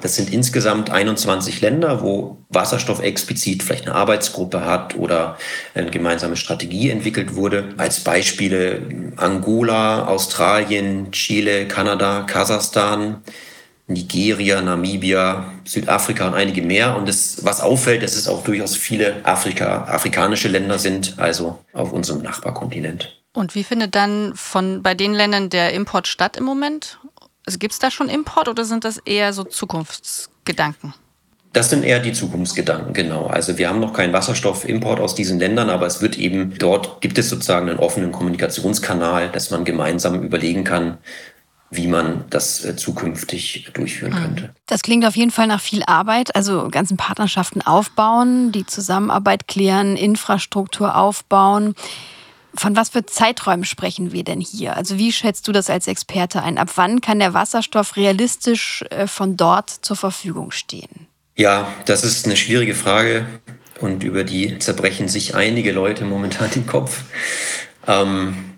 [0.02, 5.38] Das sind insgesamt 21 Länder, wo Wasserstoff explizit vielleicht eine Arbeitsgruppe hat oder
[5.76, 7.76] eine gemeinsame Strategie entwickelt wurde.
[7.78, 8.82] Als Beispiele
[9.18, 13.22] Angola, Australien, Chile, Kanada, Kasachstan,
[13.94, 16.96] Nigeria, Namibia, Südafrika und einige mehr.
[16.96, 21.92] Und das, was auffällt, dass es auch durchaus viele Afrika, afrikanische Länder sind, also auf
[21.92, 23.18] unserem Nachbarkontinent.
[23.34, 27.00] Und wie findet dann von bei den Ländern der Import statt im Moment?
[27.46, 30.94] Also gibt es da schon Import oder sind das eher so Zukunftsgedanken?
[31.54, 33.28] Das sind eher die Zukunftsgedanken, genau.
[33.28, 37.18] Also wir haben noch keinen Wasserstoffimport aus diesen Ländern, aber es wird eben, dort gibt
[37.18, 41.00] es sozusagen einen offenen Kommunikationskanal, dass man gemeinsam überlegen kann,
[41.72, 44.24] wie man das äh, zukünftig durchführen mhm.
[44.24, 44.56] könnte.
[44.68, 49.96] Das klingt auf jeden Fall nach viel Arbeit, also ganzen Partnerschaften aufbauen, die Zusammenarbeit klären,
[49.96, 51.74] Infrastruktur aufbauen.
[52.54, 54.76] Von was für Zeiträumen sprechen wir denn hier?
[54.76, 56.58] Also wie schätzt du das als Experte ein?
[56.58, 61.08] Ab wann kann der Wasserstoff realistisch äh, von dort zur Verfügung stehen?
[61.38, 63.26] Ja, das ist eine schwierige Frage
[63.80, 67.04] und über die zerbrechen sich einige Leute momentan den Kopf.
[67.88, 68.51] Ähm,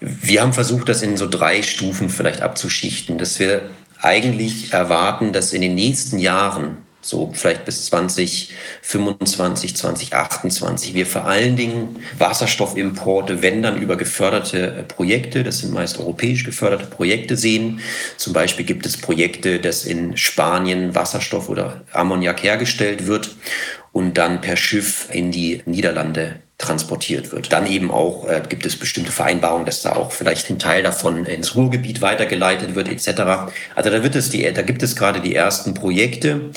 [0.00, 5.52] wir haben versucht, das in so drei Stufen vielleicht abzuschichten, dass wir eigentlich erwarten, dass
[5.52, 10.94] in den nächsten Jahren so vielleicht bis 2025, 2028.
[10.94, 16.86] Wir vor allen Dingen Wasserstoffimporte, wenn dann über geförderte Projekte, das sind meist europäisch geförderte
[16.86, 17.80] Projekte sehen.
[18.18, 23.34] Zum Beispiel gibt es Projekte, dass in Spanien Wasserstoff oder Ammoniak hergestellt wird
[23.92, 27.52] und dann per Schiff in die Niederlande transportiert wird.
[27.52, 31.24] Dann eben auch äh, gibt es bestimmte Vereinbarungen, dass da auch vielleicht ein Teil davon
[31.24, 33.52] ins Ruhrgebiet weitergeleitet wird etc.
[33.74, 36.50] Also da wird es die, da gibt es gerade die ersten Projekte.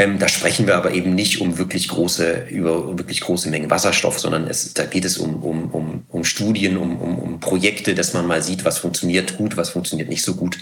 [0.00, 4.20] Ähm, da sprechen wir aber eben nicht um wirklich große über wirklich große Mengen Wasserstoff,
[4.20, 8.14] sondern es, da geht es um, um, um, um Studien, um, um, um Projekte, dass
[8.14, 10.58] man mal sieht, was funktioniert gut, was funktioniert nicht so gut.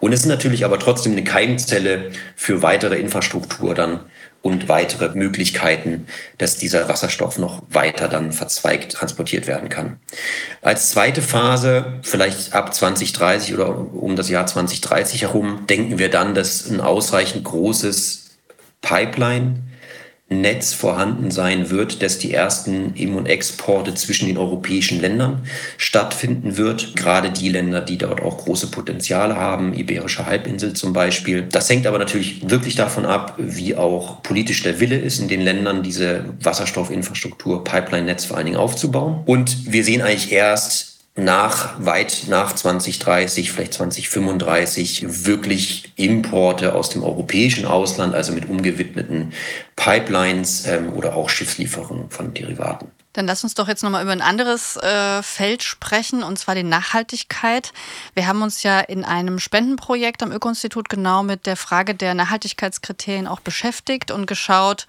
[0.00, 4.00] Und es ist natürlich aber trotzdem eine Keimzelle für weitere Infrastruktur dann
[4.44, 9.98] und weitere Möglichkeiten, dass dieser Wasserstoff noch weiter dann verzweigt transportiert werden kann.
[10.60, 16.34] Als zweite Phase, vielleicht ab 2030 oder um das Jahr 2030 herum, denken wir dann,
[16.34, 18.36] dass ein ausreichend großes
[18.82, 19.62] Pipeline
[20.40, 26.56] Netz vorhanden sein wird, dass die ersten Im- und Exporte zwischen den europäischen Ländern stattfinden
[26.56, 26.96] wird.
[26.96, 31.46] Gerade die Länder, die dort auch große Potenziale haben, Iberische Halbinsel zum Beispiel.
[31.50, 35.40] Das hängt aber natürlich wirklich davon ab, wie auch politisch der Wille ist, in den
[35.40, 39.22] Ländern diese Wasserstoffinfrastruktur, Pipeline-Netz vor allen Dingen aufzubauen.
[39.26, 47.04] Und wir sehen eigentlich erst nach weit nach 2030, vielleicht 2035 wirklich Importe aus dem
[47.04, 49.32] europäischen Ausland, also mit umgewidmeten
[49.76, 52.90] Pipelines ähm, oder auch Schiffslieferungen von Derivaten.
[53.12, 56.64] Dann lass uns doch jetzt nochmal über ein anderes äh, Feld sprechen, und zwar die
[56.64, 57.72] Nachhaltigkeit.
[58.14, 63.28] Wir haben uns ja in einem Spendenprojekt am Öko-Institut genau mit der Frage der Nachhaltigkeitskriterien
[63.28, 64.88] auch beschäftigt und geschaut,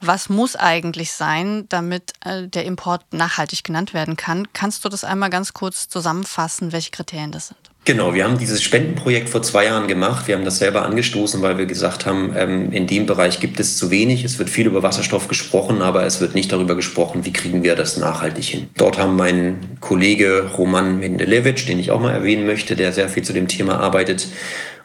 [0.00, 4.48] was muss eigentlich sein, damit äh, der Import nachhaltig genannt werden kann?
[4.52, 7.58] Kannst du das einmal ganz kurz zusammenfassen, welche Kriterien das sind?
[7.86, 10.26] Genau, wir haben dieses Spendenprojekt vor zwei Jahren gemacht.
[10.26, 13.78] Wir haben das selber angestoßen, weil wir gesagt haben, ähm, in dem Bereich gibt es
[13.78, 14.24] zu wenig.
[14.24, 17.76] Es wird viel über Wasserstoff gesprochen, aber es wird nicht darüber gesprochen, wie kriegen wir
[17.76, 18.68] das nachhaltig hin.
[18.76, 23.22] Dort haben mein Kollege Roman Mendelevic, den ich auch mal erwähnen möchte, der sehr viel
[23.22, 24.26] zu dem Thema arbeitet,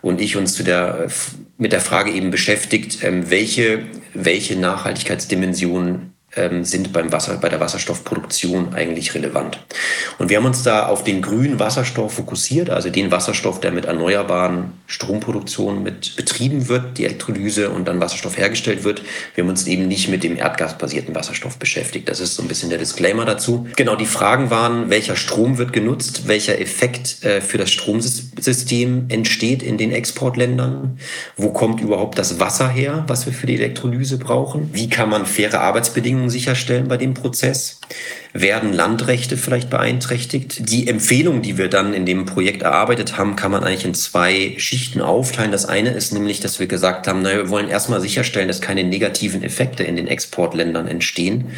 [0.02, 1.08] und ich uns zu der,
[1.62, 3.84] mit der Frage eben beschäftigt, ähm, welche,
[4.15, 9.60] welche Nachhaltigkeitsdimensionen ähm, sind beim Wasser, bei der Wasserstoffproduktion eigentlich relevant.
[10.17, 13.86] Und wir haben uns da auf den grünen Wasserstoff fokussiert, also den Wasserstoff, der mit
[13.86, 19.02] erneuerbaren Stromproduktionen mit betrieben wird, die Elektrolyse und dann Wasserstoff hergestellt wird.
[19.36, 22.08] Wir haben uns eben nicht mit dem erdgasbasierten Wasserstoff beschäftigt.
[22.08, 23.67] Das ist so ein bisschen der Disclaimer dazu.
[23.76, 29.63] Genau, die Fragen waren, welcher Strom wird genutzt, welcher Effekt äh, für das Stromsystem entsteht
[29.63, 30.98] in den Exportländern,
[31.36, 35.26] wo kommt überhaupt das Wasser her, was wir für die Elektrolyse brauchen, wie kann man
[35.26, 37.80] faire Arbeitsbedingungen Rahmenbedingungen sicherstellen bei dem Prozess?
[38.34, 40.70] Werden Landrechte vielleicht beeinträchtigt?
[40.70, 44.54] Die Empfehlung, die wir dann in dem Projekt erarbeitet haben, kann man eigentlich in zwei
[44.58, 45.52] Schichten aufteilen.
[45.52, 48.86] Das eine ist nämlich, dass wir gesagt haben, naja, wir wollen erstmal sicherstellen, dass keine
[48.86, 51.52] negativen Effekte in den Exportländern entstehen.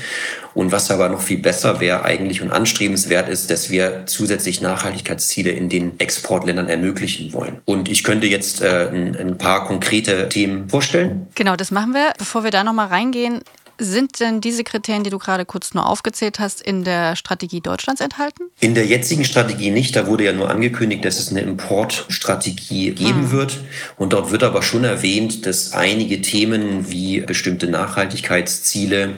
[0.56, 5.52] Und was aber noch viel besser wäre eigentlich und anstrebenswert ist, dass wir zusätzlich Nachhaltigkeitsziele
[5.52, 7.60] in den Exportländern ermöglichen wollen.
[7.66, 11.28] Und ich könnte jetzt äh, ein, ein paar konkrete Themen vorstellen.
[11.36, 12.14] Genau, das machen wir.
[12.18, 13.42] Bevor wir da nochmal reingehen,
[13.78, 18.02] sind denn diese Kriterien, die du gerade kurz nur aufgezählt hast, in der Strategie Deutschlands
[18.02, 18.44] enthalten?
[18.60, 19.96] In der jetzigen Strategie nicht.
[19.96, 23.32] Da wurde ja nur angekündigt, dass es eine Importstrategie geben mhm.
[23.32, 23.60] wird.
[23.98, 29.16] Und dort wird aber schon erwähnt, dass einige Themen wie bestimmte Nachhaltigkeitsziele,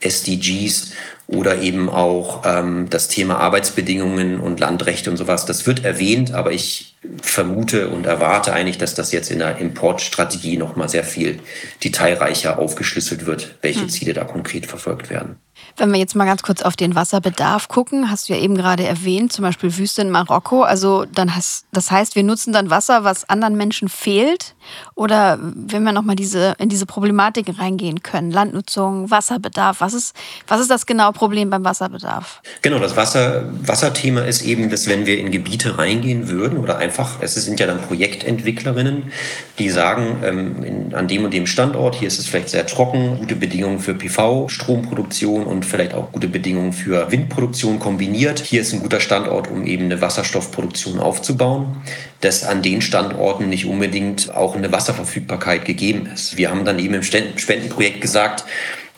[0.00, 0.92] SDGs
[1.26, 6.52] oder eben auch ähm, das Thema Arbeitsbedingungen und Landrechte und sowas, das wird erwähnt, aber
[6.52, 11.40] ich vermute und erwarte eigentlich, dass das jetzt in der Importstrategie nochmal sehr viel
[11.82, 13.88] detailreicher aufgeschlüsselt wird, welche hm.
[13.88, 15.36] Ziele da konkret verfolgt werden.
[15.76, 18.84] Wenn wir jetzt mal ganz kurz auf den Wasserbedarf gucken, hast du ja eben gerade
[18.84, 20.62] erwähnt, zum Beispiel Wüste in Marokko.
[20.62, 24.53] Also dann hast, das heißt, wir nutzen dann Wasser, was anderen Menschen fehlt.
[24.94, 30.14] Oder wenn wir nochmal diese, in diese Problematik reingehen können, Landnutzung, Wasserbedarf, was ist,
[30.46, 32.42] was ist das genaue Problem beim Wasserbedarf?
[32.62, 37.20] Genau, das Wasser, Wasserthema ist eben, dass wenn wir in Gebiete reingehen würden oder einfach,
[37.20, 39.12] es sind ja dann Projektentwicklerinnen,
[39.58, 43.18] die sagen, ähm, in, an dem und dem Standort, hier ist es vielleicht sehr trocken,
[43.18, 48.40] gute Bedingungen für PV-Stromproduktion und vielleicht auch gute Bedingungen für Windproduktion kombiniert.
[48.40, 51.76] Hier ist ein guter Standort, um eben eine Wasserstoffproduktion aufzubauen,
[52.24, 56.38] dass an den Standorten nicht unbedingt auch eine Wasserverfügbarkeit gegeben ist.
[56.38, 58.44] Wir haben dann eben im Spendenprojekt gesagt,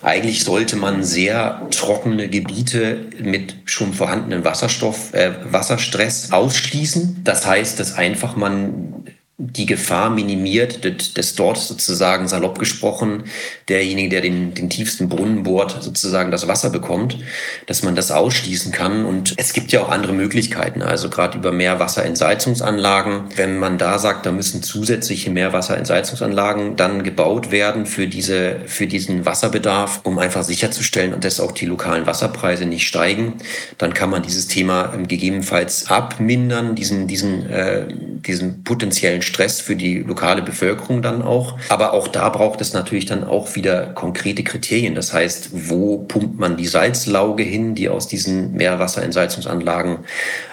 [0.02, 7.22] eigentlich sollte man sehr trockene Gebiete mit schon vorhandenen Wasserstoff, äh, Wasserstress ausschließen.
[7.24, 9.04] Das heißt, dass einfach man
[9.38, 10.80] die Gefahr minimiert,
[11.18, 13.24] dass dort sozusagen salopp gesprochen
[13.68, 17.18] derjenige, der den, den tiefsten Brunnen bohrt, sozusagen das Wasser bekommt,
[17.66, 19.04] dass man das ausschließen kann.
[19.04, 23.24] Und es gibt ja auch andere Möglichkeiten, also gerade über Meerwasserentsalzungsanlagen.
[23.36, 29.26] Wenn man da sagt, da müssen zusätzliche Meerwasserentsalzungsanlagen dann gebaut werden für, diese, für diesen
[29.26, 33.34] Wasserbedarf, um einfach sicherzustellen, dass auch die lokalen Wasserpreise nicht steigen,
[33.76, 39.98] dann kann man dieses Thema gegebenenfalls abmindern, diesen, diesen, äh, diesen potenziellen Stress für die
[39.98, 41.58] lokale Bevölkerung dann auch.
[41.68, 44.94] Aber auch da braucht es natürlich dann auch wieder konkrete Kriterien.
[44.94, 49.98] Das heißt, wo pumpt man die Salzlauge hin, die aus diesen Meerwasserentsalzungsanlagen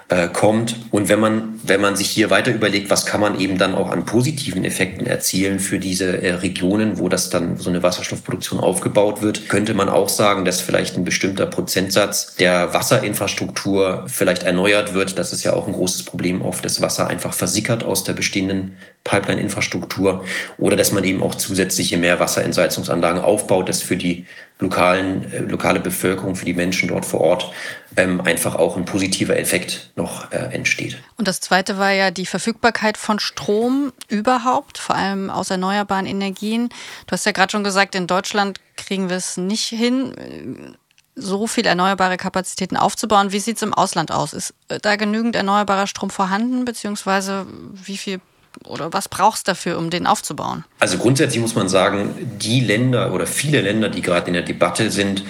[0.09, 0.75] äh, kommt.
[0.91, 3.89] Und wenn man, wenn man sich hier weiter überlegt, was kann man eben dann auch
[3.89, 9.21] an positiven Effekten erzielen für diese äh, Regionen, wo das dann so eine Wasserstoffproduktion aufgebaut
[9.21, 15.17] wird, könnte man auch sagen, dass vielleicht ein bestimmter Prozentsatz der Wasserinfrastruktur vielleicht erneuert wird.
[15.17, 18.77] Das ist ja auch ein großes Problem oft, dass Wasser einfach versickert aus der bestehenden
[19.03, 20.23] Pipeline-Infrastruktur
[20.57, 24.25] oder dass man eben auch zusätzliche Meerwasserentsalzungsanlagen aufbaut, das für die
[24.59, 27.51] lokalen, äh, lokale Bevölkerung, für die Menschen dort vor Ort
[27.97, 30.97] ähm, einfach auch ein positiver Effekt noch äh, entsteht.
[31.17, 36.69] Und das Zweite war ja die Verfügbarkeit von Strom überhaupt, vor allem aus erneuerbaren Energien.
[37.07, 40.75] Du hast ja gerade schon gesagt, in Deutschland kriegen wir es nicht hin,
[41.15, 43.31] so viel erneuerbare Kapazitäten aufzubauen.
[43.31, 44.33] Wie sieht es im Ausland aus?
[44.33, 48.19] Ist äh, da genügend erneuerbarer Strom vorhanden, beziehungsweise wie viel
[48.65, 50.63] oder was brauchst du dafür, um den aufzubauen?
[50.79, 54.91] Also grundsätzlich muss man sagen, die Länder oder viele Länder, die gerade in der Debatte
[54.91, 55.23] sind,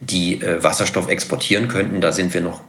[0.00, 2.60] die äh, Wasserstoff exportieren könnten, da sind wir noch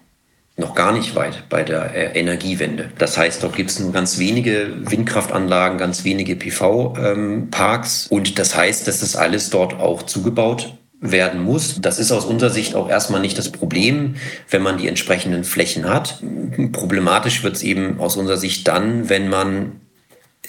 [0.60, 2.92] noch gar nicht weit bei der äh, Energiewende.
[2.98, 8.08] Das heißt, dort gibt es nur ganz wenige Windkraftanlagen, ganz wenige PV-Parks.
[8.12, 11.80] Ähm, und das heißt, dass das alles dort auch zugebaut werden muss.
[11.82, 14.16] Das ist aus unserer Sicht auch erstmal nicht das Problem,
[14.50, 16.22] wenn man die entsprechenden Flächen hat.
[16.74, 19.80] Problematisch wird es eben aus unserer Sicht dann, wenn man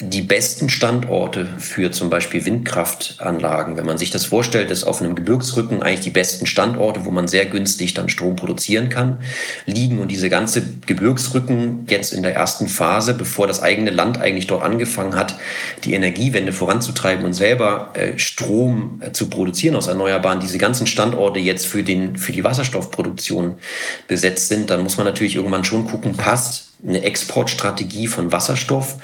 [0.03, 5.15] die besten Standorte für zum Beispiel Windkraftanlagen, wenn man sich das vorstellt, dass auf einem
[5.15, 9.19] Gebirgsrücken eigentlich die besten Standorte, wo man sehr günstig dann Strom produzieren kann,
[9.67, 9.99] liegen.
[9.99, 14.63] Und diese ganze Gebirgsrücken jetzt in der ersten Phase, bevor das eigene Land eigentlich dort
[14.63, 15.37] angefangen hat,
[15.85, 21.41] die Energiewende voranzutreiben und selber äh, Strom äh, zu produzieren aus Erneuerbaren, diese ganzen Standorte
[21.41, 23.57] jetzt für, den, für die Wasserstoffproduktion
[24.09, 28.97] besetzt sind, dann muss man natürlich irgendwann schon gucken, passt eine Exportstrategie von Wasserstoff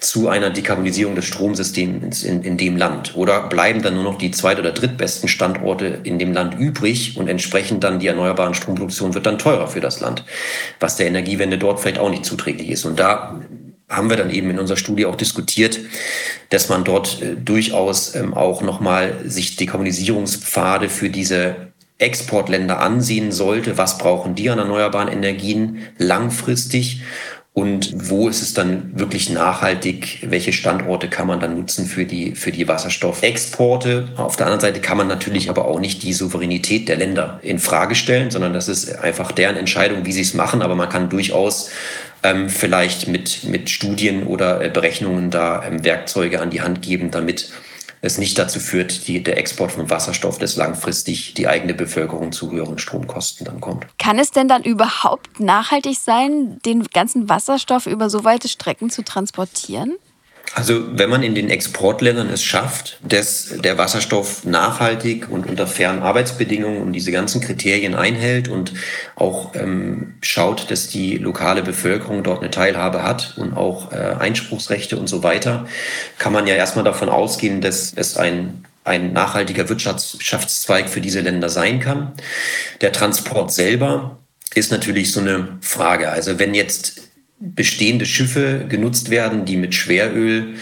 [0.00, 3.16] zu einer Dekarbonisierung des Stromsystems in, in dem Land?
[3.16, 7.28] Oder bleiben dann nur noch die zweit- oder drittbesten Standorte in dem Land übrig und
[7.28, 10.24] entsprechend dann die erneuerbaren Stromproduktion wird dann teurer für das Land,
[10.80, 12.84] was der Energiewende dort vielleicht auch nicht zuträglich ist.
[12.84, 13.40] Und da
[13.88, 15.78] haben wir dann eben in unserer Studie auch diskutiert,
[16.50, 23.78] dass man dort äh, durchaus ähm, auch nochmal sich Dekarbonisierungspfade für diese Exportländer ansehen sollte,
[23.78, 27.02] was brauchen die an erneuerbaren Energien langfristig
[27.54, 32.34] und wo ist es dann wirklich nachhaltig, welche Standorte kann man dann nutzen für die,
[32.34, 34.08] für die Wasserstoffexporte.
[34.16, 37.60] Auf der anderen Seite kann man natürlich aber auch nicht die Souveränität der Länder in
[37.60, 41.10] Frage stellen, sondern das ist einfach deren Entscheidung, wie sie es machen, aber man kann
[41.10, 41.70] durchaus
[42.24, 47.12] ähm, vielleicht mit, mit Studien oder äh, Berechnungen da ähm, Werkzeuge an die Hand geben,
[47.12, 47.52] damit
[48.04, 52.50] es nicht dazu führt, die, der Export von Wasserstoff, dass langfristig die eigene Bevölkerung zu
[52.50, 53.86] höheren Stromkosten dann kommt.
[53.98, 59.02] Kann es denn dann überhaupt nachhaltig sein, den ganzen Wasserstoff über so weite Strecken zu
[59.02, 59.94] transportieren?
[60.52, 66.00] Also wenn man in den Exportländern es schafft, dass der Wasserstoff nachhaltig und unter fairen
[66.00, 68.72] Arbeitsbedingungen und diese ganzen Kriterien einhält und
[69.16, 74.96] auch ähm, schaut, dass die lokale Bevölkerung dort eine Teilhabe hat und auch äh, Einspruchsrechte
[74.96, 75.66] und so weiter,
[76.18, 81.48] kann man ja erstmal davon ausgehen, dass es ein ein nachhaltiger Wirtschaftszweig für diese Länder
[81.48, 82.12] sein kann.
[82.82, 84.18] Der Transport selber
[84.54, 86.10] ist natürlich so eine Frage.
[86.10, 87.00] Also wenn jetzt
[87.44, 90.54] bestehende Schiffe genutzt werden, die mit Schweröl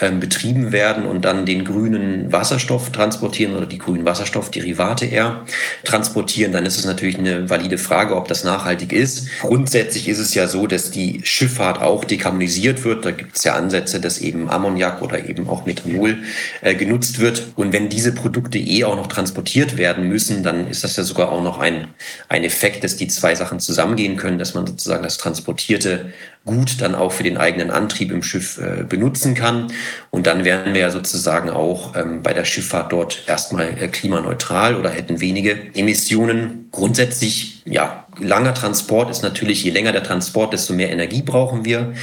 [0.00, 5.42] ähm, betrieben werden und dann den grünen Wasserstoff transportieren oder die grünen Wasserstoffderivate eher
[5.84, 9.28] transportieren, dann ist es natürlich eine valide Frage, ob das nachhaltig ist.
[9.40, 13.04] Grundsätzlich ist es ja so, dass die Schifffahrt auch dekarbonisiert wird.
[13.04, 16.18] Da gibt es ja Ansätze, dass eben Ammoniak oder eben auch Methanol
[16.60, 17.44] äh, genutzt wird.
[17.54, 21.30] Und wenn diese Produkte eh auch noch transportiert werden müssen, dann ist das ja sogar
[21.30, 21.88] auch noch ein,
[22.28, 26.12] ein Effekt, dass die zwei Sachen zusammengehen können, dass man sozusagen das transportierte
[26.44, 29.72] gut dann auch für den eigenen Antrieb im Schiff äh, benutzen kann.
[30.10, 34.76] Und dann wären wir ja sozusagen auch ähm, bei der Schifffahrt dort erstmal äh, klimaneutral
[34.76, 36.68] oder hätten wenige Emissionen.
[36.70, 41.94] Grundsätzlich, ja, langer Transport ist natürlich, je länger der Transport, desto mehr Energie brauchen wir,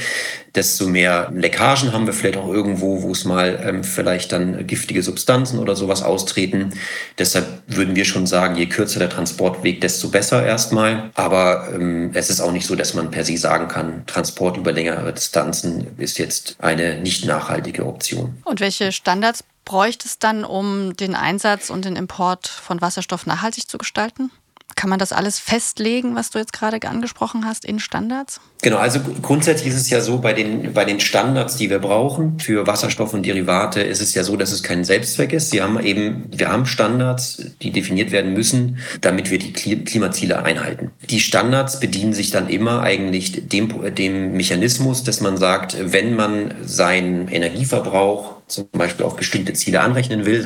[0.54, 5.02] desto mehr Leckagen haben wir vielleicht auch irgendwo, wo es mal ähm, vielleicht dann giftige
[5.02, 6.74] Substanzen oder sowas austreten.
[7.18, 11.10] Deshalb würden wir schon sagen, je kürzer der Transportweg, desto besser erstmal.
[11.14, 14.72] Aber ähm, es ist auch nicht so, dass man per se sagen kann, Transport über
[14.72, 18.38] längere Distanzen ist jetzt eine nicht nachhaltige Option.
[18.44, 23.68] Und welche Standards bräuchte es dann, um den Einsatz und den Import von Wasserstoff nachhaltig
[23.68, 24.30] zu gestalten?
[24.74, 28.40] Kann man das alles festlegen, was du jetzt gerade angesprochen hast, in Standards?
[28.62, 32.38] Genau, also grundsätzlich ist es ja so, bei den, bei den Standards, die wir brauchen
[32.38, 35.50] für Wasserstoff und Derivate, ist es ja so, dass es kein Selbstzweck ist.
[35.50, 40.92] Sie haben eben, wir haben Standards, die definiert werden müssen, damit wir die Klimaziele einhalten.
[41.10, 46.54] Die Standards bedienen sich dann immer eigentlich dem, dem Mechanismus, dass man sagt, wenn man
[46.64, 50.42] seinen Energieverbrauch zum Beispiel auf bestimmte Ziele anrechnen will,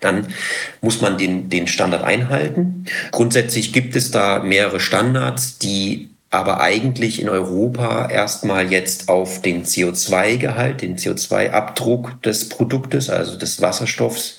[0.00, 0.26] dann
[0.80, 2.84] muss man den, den Standard einhalten.
[3.10, 9.64] Grundsätzlich gibt es da mehrere Standards, die aber eigentlich in Europa erstmal jetzt auf den
[9.64, 14.36] CO2-Gehalt, den CO2-Abdruck des Produktes, also des Wasserstoffs,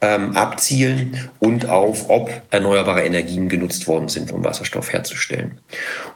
[0.00, 5.58] ähm, abzielen und auf, ob erneuerbare Energien genutzt worden sind, um Wasserstoff herzustellen.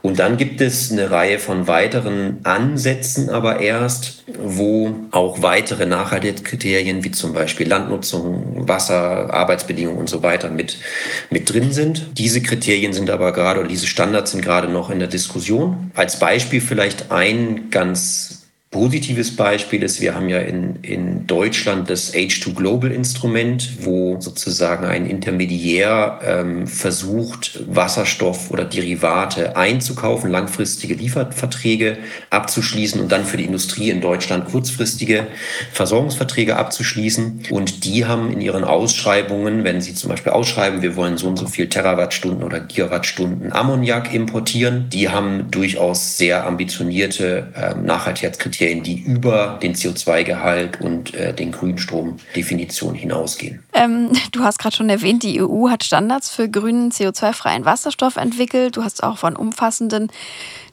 [0.01, 7.03] Und dann gibt es eine Reihe von weiteren Ansätzen, aber erst, wo auch weitere Nachhaltigkeitskriterien
[7.03, 10.77] wie zum Beispiel Landnutzung, Wasser, Arbeitsbedingungen und so weiter mit,
[11.29, 12.17] mit drin sind.
[12.17, 15.91] Diese Kriterien sind aber gerade, oder diese Standards sind gerade noch in der Diskussion.
[15.93, 18.42] Als Beispiel vielleicht ein ganz
[18.73, 24.87] Positives Beispiel ist, wir haben ja in, in Deutschland das H2 Global Instrument, wo sozusagen
[24.87, 31.99] ein Intermediär ähm, versucht, Wasserstoff oder Derivate einzukaufen, langfristige Lieferverträge
[32.31, 35.27] abzuschließen und dann für die Industrie in Deutschland kurzfristige
[35.71, 37.43] Versorgungsverträge abzuschließen.
[37.51, 41.37] Und die haben in ihren Ausschreibungen, wenn sie zum Beispiel ausschreiben, wir wollen so und
[41.37, 48.83] so viel Terawattstunden oder Gigawattstunden Ammoniak importieren, die haben durchaus sehr ambitionierte ähm, Nachhaltigkeitskriterien Kriterien,
[48.83, 53.63] die über den CO2-Gehalt und äh, den Grünstromdefinitionen hinausgehen.
[53.73, 58.77] Ähm, du hast gerade schon erwähnt, die EU hat Standards für grünen CO2-freien Wasserstoff entwickelt.
[58.77, 60.09] Du hast auch von umfassenden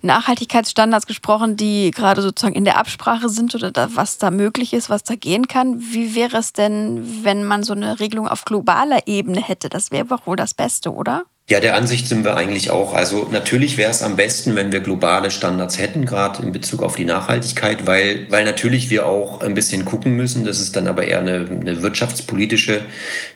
[0.03, 4.89] Nachhaltigkeitsstandards gesprochen, die gerade sozusagen in der Absprache sind oder da, was da möglich ist,
[4.89, 5.81] was da gehen kann.
[5.81, 9.69] Wie wäre es denn, wenn man so eine Regelung auf globaler Ebene hätte?
[9.69, 11.25] Das wäre wohl das Beste, oder?
[11.51, 12.95] Ja, der Ansicht sind wir eigentlich auch.
[12.95, 16.95] Also natürlich wäre es am besten, wenn wir globale Standards hätten, gerade in Bezug auf
[16.95, 20.45] die Nachhaltigkeit, weil, weil natürlich wir auch ein bisschen gucken müssen.
[20.45, 22.83] Das ist dann aber eher eine, eine wirtschaftspolitische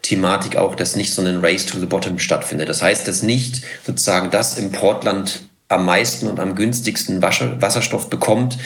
[0.02, 2.68] Thematik auch, dass nicht so ein Race to the Bottom stattfindet.
[2.68, 8.58] Das heißt, dass nicht sozusagen das Importland am meisten und am günstigsten Wasserstoff bekommt,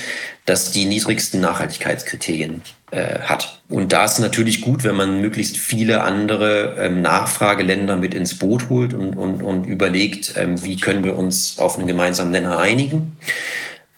[0.45, 2.61] das die niedrigsten Nachhaltigkeitskriterien
[2.91, 3.61] äh, hat.
[3.69, 8.71] Und da ist natürlich gut, wenn man möglichst viele andere ähm, Nachfrageländer mit ins Boot
[8.71, 13.17] holt und, und, und überlegt, ähm, wie können wir uns auf einen gemeinsamen Nenner einigen.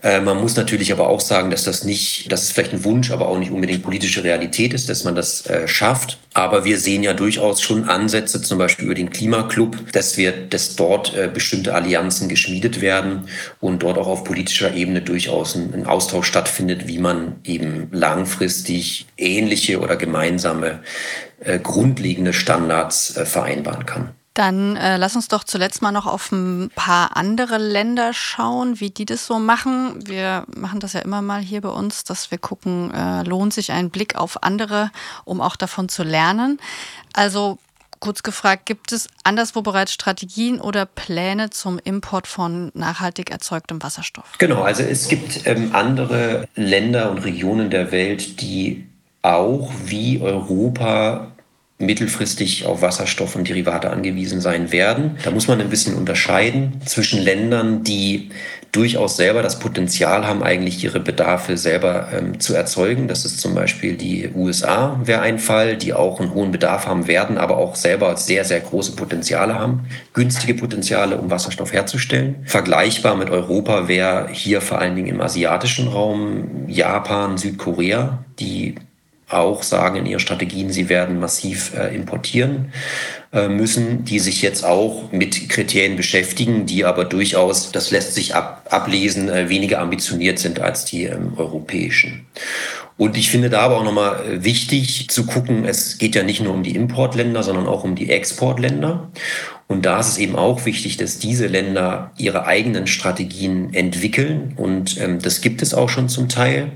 [0.03, 3.11] Äh, man muss natürlich aber auch sagen, dass das nicht, dass es vielleicht ein Wunsch,
[3.11, 6.19] aber auch nicht unbedingt politische Realität ist, dass man das äh, schafft.
[6.33, 10.77] Aber wir sehen ja durchaus schon Ansätze, zum Beispiel über den Klimaclub, dass wir, dass
[10.77, 13.29] dort äh, bestimmte Allianzen geschmiedet werden
[13.61, 19.07] und dort auch auf politischer Ebene durchaus ein, ein Austausch stattfindet, wie man eben langfristig
[19.19, 20.81] ähnliche oder gemeinsame
[21.41, 24.11] äh, grundlegende Standards äh, vereinbaren kann.
[24.35, 28.91] Dann äh, lass uns doch zuletzt mal noch auf ein paar andere Länder schauen, wie
[28.91, 30.07] die das so machen.
[30.07, 33.73] Wir machen das ja immer mal hier bei uns, dass wir gucken, äh, lohnt sich
[33.73, 34.91] ein Blick auf andere,
[35.25, 36.61] um auch davon zu lernen.
[37.13, 37.59] Also
[38.01, 44.39] kurz gefragt, gibt es anderswo bereits Strategien oder Pläne zum Import von nachhaltig erzeugtem Wasserstoff?
[44.39, 48.87] Genau, also es gibt ähm, andere Länder und Regionen der Welt, die
[49.23, 51.30] auch wie Europa
[51.81, 55.17] mittelfristig auf Wasserstoff und Derivate angewiesen sein werden.
[55.25, 58.31] Da muss man ein bisschen unterscheiden zwischen Ländern, die
[58.73, 63.09] durchaus selber das Potenzial haben, eigentlich ihre Bedarfe selber ähm, zu erzeugen.
[63.09, 67.09] Das ist zum Beispiel die USA, wäre ein Fall, die auch einen hohen Bedarf haben
[67.09, 72.37] werden, aber auch selber sehr, sehr große Potenziale haben, günstige Potenziale, um Wasserstoff herzustellen.
[72.45, 78.77] Vergleichbar mit Europa wäre hier vor allen Dingen im asiatischen Raum Japan, Südkorea, die
[79.33, 82.73] auch sagen in ihren Strategien, sie werden massiv äh, importieren
[83.33, 88.35] äh, müssen, die sich jetzt auch mit Kriterien beschäftigen, die aber durchaus, das lässt sich
[88.35, 92.27] ab, ablesen, äh, weniger ambitioniert sind als die ähm, europäischen.
[92.97, 96.43] Und ich finde da aber auch nochmal äh, wichtig zu gucken, es geht ja nicht
[96.43, 99.11] nur um die Importländer, sondern auch um die Exportländer.
[99.71, 104.53] Und da ist es eben auch wichtig, dass diese Länder ihre eigenen Strategien entwickeln.
[104.57, 106.73] Und ähm, das gibt es auch schon zum Teil.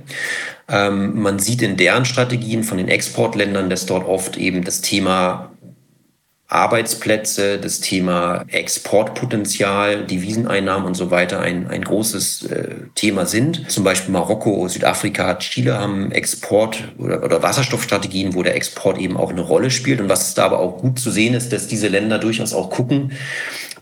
[0.69, 5.51] Ähm, man sieht in deren Strategien von den Exportländern, dass dort oft eben das Thema
[6.49, 13.71] Arbeitsplätze, das Thema Exportpotenzial, Deviseneinnahmen und so weiter ein, ein großes äh, Thema sind.
[13.71, 19.31] Zum Beispiel Marokko, Südafrika, Chile haben Export- oder, oder Wasserstoffstrategien, wo der Export eben auch
[19.31, 20.01] eine Rolle spielt.
[20.01, 23.13] Und was da aber auch gut zu sehen ist, dass diese Länder durchaus auch gucken,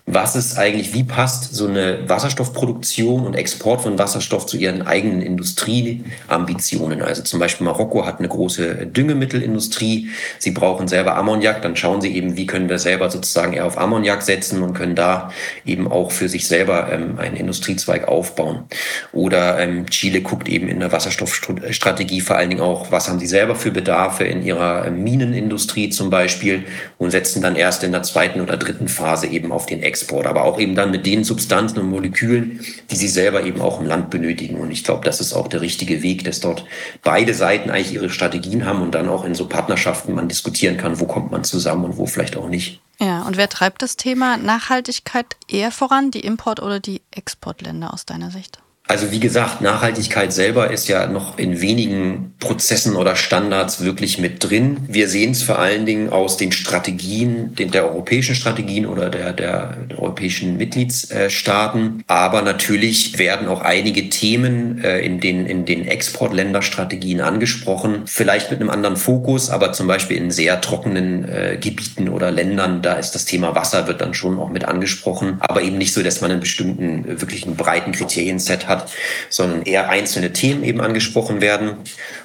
[0.04, 5.22] was ist eigentlich, wie passt so eine Wasserstoffproduktion und Export von Wasserstoff zu ihren eigenen
[5.22, 7.02] Industrieambitionen.
[7.02, 10.08] Also zum Beispiel Marokko hat eine große Düngemittelindustrie.
[10.40, 11.62] Sie brauchen selber Ammoniak.
[11.62, 14.96] Dann schauen sie eben, wie können wir selber sozusagen eher auf Ammoniak setzen und können
[14.96, 15.30] da
[15.64, 18.64] eben auch für sich selber ähm, einen Industriezweig aufbauen.
[19.12, 23.26] Oder ähm, Chile guckt eben in der Wasserstoffstrategie vor allen Dingen auch, was haben sie
[23.28, 26.64] selber für Bedarfe in ihrer ähm, Minenindustrie zum Beispiel
[26.98, 29.91] und setzen dann erst in der zweiten oder dritten Phase eben auf den Export,
[30.26, 33.86] aber auch eben dann mit den Substanzen und Molekülen, die sie selber eben auch im
[33.86, 34.56] Land benötigen.
[34.56, 36.64] Und ich glaube, das ist auch der richtige Weg, dass dort
[37.02, 41.00] beide Seiten eigentlich ihre Strategien haben und dann auch in so Partnerschaften man diskutieren kann,
[41.00, 42.80] wo kommt man zusammen und wo vielleicht auch nicht.
[42.98, 48.06] Ja, und wer treibt das Thema Nachhaltigkeit eher voran, die Import- oder die Exportländer aus
[48.06, 48.61] deiner Sicht?
[48.88, 54.42] Also wie gesagt, Nachhaltigkeit selber ist ja noch in wenigen Prozessen oder Standards wirklich mit
[54.42, 54.78] drin.
[54.88, 59.32] Wir sehen es vor allen Dingen aus den Strategien, den, der europäischen Strategien oder der,
[59.32, 62.02] der, europäischen Mitgliedsstaaten.
[62.08, 68.02] Aber natürlich werden auch einige Themen äh, in den, in den Exportländerstrategien angesprochen.
[68.06, 72.82] Vielleicht mit einem anderen Fokus, aber zum Beispiel in sehr trockenen äh, Gebieten oder Ländern,
[72.82, 75.36] da ist das Thema Wasser wird dann schon auch mit angesprochen.
[75.40, 78.90] Aber eben nicht so, dass man einen bestimmten, äh, wirklich einen breiten Kriterienset hat hat,
[79.28, 81.76] sondern eher einzelne Themen eben angesprochen werden.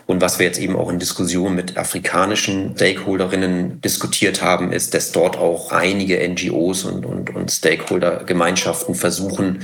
[0.06, 5.12] Und was wir jetzt eben auch in Diskussionen mit afrikanischen Stakeholderinnen diskutiert haben, ist, dass
[5.12, 9.64] dort auch einige NGOs und, und, und Stakeholder-Gemeinschaften versuchen,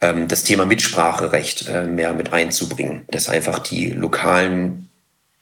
[0.00, 4.89] ähm, das Thema Mitspracherecht äh, mehr mit einzubringen, dass einfach die lokalen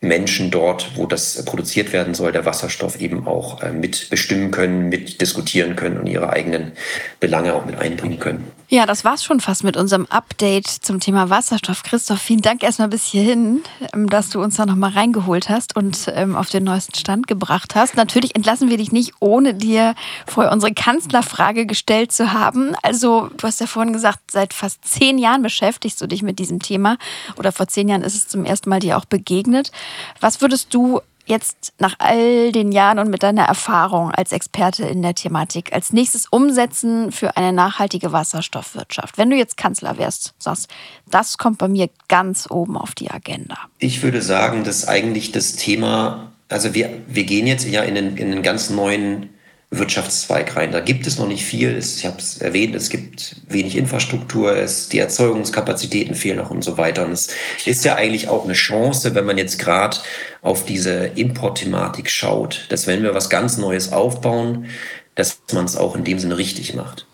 [0.00, 5.74] Menschen dort, wo das produziert werden soll, der Wasserstoff eben auch äh, mitbestimmen können, mitdiskutieren
[5.74, 6.72] können und ihre eigenen
[7.18, 8.44] Belange auch mit einbringen können.
[8.70, 11.82] Ja, das war's schon fast mit unserem Update zum Thema Wasserstoff.
[11.82, 16.06] Christoph, vielen Dank erstmal bis hierhin, ähm, dass du uns da nochmal reingeholt hast und
[16.14, 17.96] ähm, auf den neuesten Stand gebracht hast.
[17.96, 19.94] Natürlich entlassen wir dich nicht, ohne dir
[20.26, 22.76] vorher unsere Kanzlerfrage gestellt zu haben.
[22.82, 26.60] Also, du hast ja vorhin gesagt, seit fast zehn Jahren beschäftigst du dich mit diesem
[26.60, 26.98] Thema
[27.36, 29.72] oder vor zehn Jahren ist es zum ersten Mal dir auch begegnet.
[30.20, 35.02] Was würdest du jetzt nach all den Jahren und mit deiner Erfahrung als Experte in
[35.02, 39.18] der Thematik als nächstes umsetzen für eine nachhaltige Wasserstoffwirtschaft?
[39.18, 40.68] Wenn du jetzt Kanzler wärst, sagst,
[41.10, 43.58] das kommt bei mir ganz oben auf die Agenda.
[43.78, 48.16] Ich würde sagen, dass eigentlich das Thema, also wir, wir gehen jetzt ja in einen,
[48.16, 49.30] in einen ganz neuen
[49.70, 50.72] Wirtschaftszweig rein.
[50.72, 51.76] Da gibt es noch nicht viel.
[51.78, 56.78] Ich habe es erwähnt, es gibt wenig Infrastruktur, es, die Erzeugungskapazitäten fehlen noch und so
[56.78, 57.04] weiter.
[57.04, 57.28] Und es
[57.66, 59.98] ist ja eigentlich auch eine Chance, wenn man jetzt gerade
[60.40, 64.66] auf diese Importthematik schaut, dass wenn wir was ganz Neues aufbauen,
[65.14, 67.06] dass man es auch in dem Sinne richtig macht.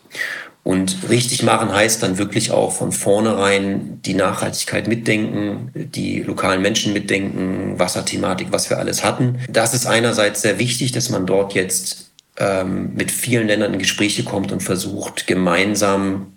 [0.62, 6.94] Und richtig machen heißt dann wirklich auch von vornherein die Nachhaltigkeit mitdenken, die lokalen Menschen
[6.94, 9.40] mitdenken, Wasserthematik, was wir alles hatten.
[9.50, 14.24] Das ist einerseits sehr wichtig, dass man dort jetzt ähm, mit vielen Ländern in Gespräche
[14.24, 16.34] kommt und versucht, gemeinsam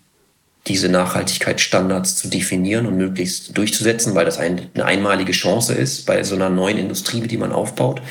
[0.67, 6.35] diese Nachhaltigkeitsstandards zu definieren und möglichst durchzusetzen, weil das eine einmalige Chance ist bei so
[6.35, 8.01] einer neuen Industrie, die man aufbaut.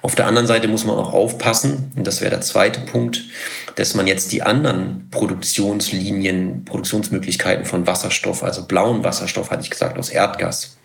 [0.00, 3.24] Auf der anderen Seite muss man auch aufpassen, und das wäre der zweite Punkt,
[3.74, 9.98] dass man jetzt die anderen Produktionslinien, Produktionsmöglichkeiten von Wasserstoff, also blauen Wasserstoff, hatte ich gesagt,
[9.98, 10.78] aus Erdgas,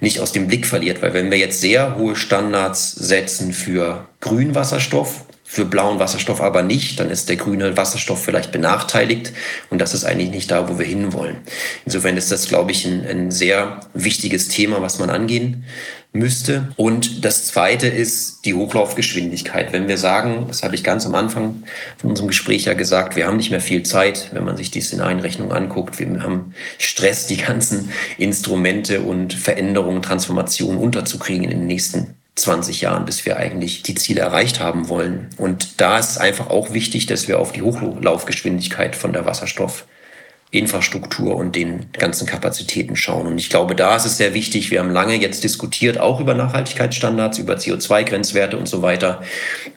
[0.00, 1.02] nicht aus dem Blick verliert.
[1.02, 6.98] Weil wenn wir jetzt sehr hohe Standards setzen für Grünwasserstoff, für blauen Wasserstoff aber nicht,
[6.98, 9.34] dann ist der grüne Wasserstoff vielleicht benachteiligt
[9.68, 11.36] und das ist eigentlich nicht da, wo wir hinwollen.
[11.84, 15.66] Insofern ist das, glaube ich, ein, ein sehr wichtiges Thema, was man angehen
[16.14, 16.68] müsste.
[16.76, 19.74] Und das Zweite ist die Hochlaufgeschwindigkeit.
[19.74, 21.64] Wenn wir sagen, das habe ich ganz am Anfang
[21.98, 24.80] von unserem Gespräch ja gesagt, wir haben nicht mehr viel Zeit, wenn man sich die
[24.80, 25.98] Szenarienrechnung anguckt.
[25.98, 33.04] Wir haben Stress, die ganzen Instrumente und Veränderungen, Transformationen unterzukriegen in den nächsten 20 Jahren,
[33.04, 35.28] bis wir eigentlich die Ziele erreicht haben wollen.
[35.36, 41.36] Und da ist es einfach auch wichtig, dass wir auf die Hochlaufgeschwindigkeit von der Wasserstoffinfrastruktur
[41.36, 43.26] und den ganzen Kapazitäten schauen.
[43.26, 44.70] Und ich glaube, da ist es sehr wichtig.
[44.70, 49.22] Wir haben lange jetzt diskutiert, auch über Nachhaltigkeitsstandards, über CO2-Grenzwerte und so weiter,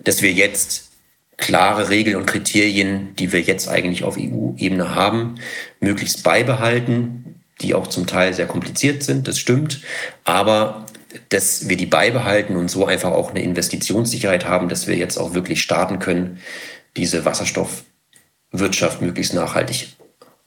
[0.06, 0.92] dass wir jetzt
[1.38, 5.36] klare Regeln und Kriterien, die wir jetzt eigentlich auf EU-Ebene haben,
[5.82, 9.82] möglichst beibehalten, die auch zum Teil sehr kompliziert sind, das stimmt,
[10.24, 10.85] aber
[11.30, 15.34] dass wir die beibehalten und so einfach auch eine Investitionssicherheit haben, dass wir jetzt auch
[15.34, 16.40] wirklich starten können,
[16.98, 19.96] diese Wasserstoffwirtschaft möglichst nachhaltig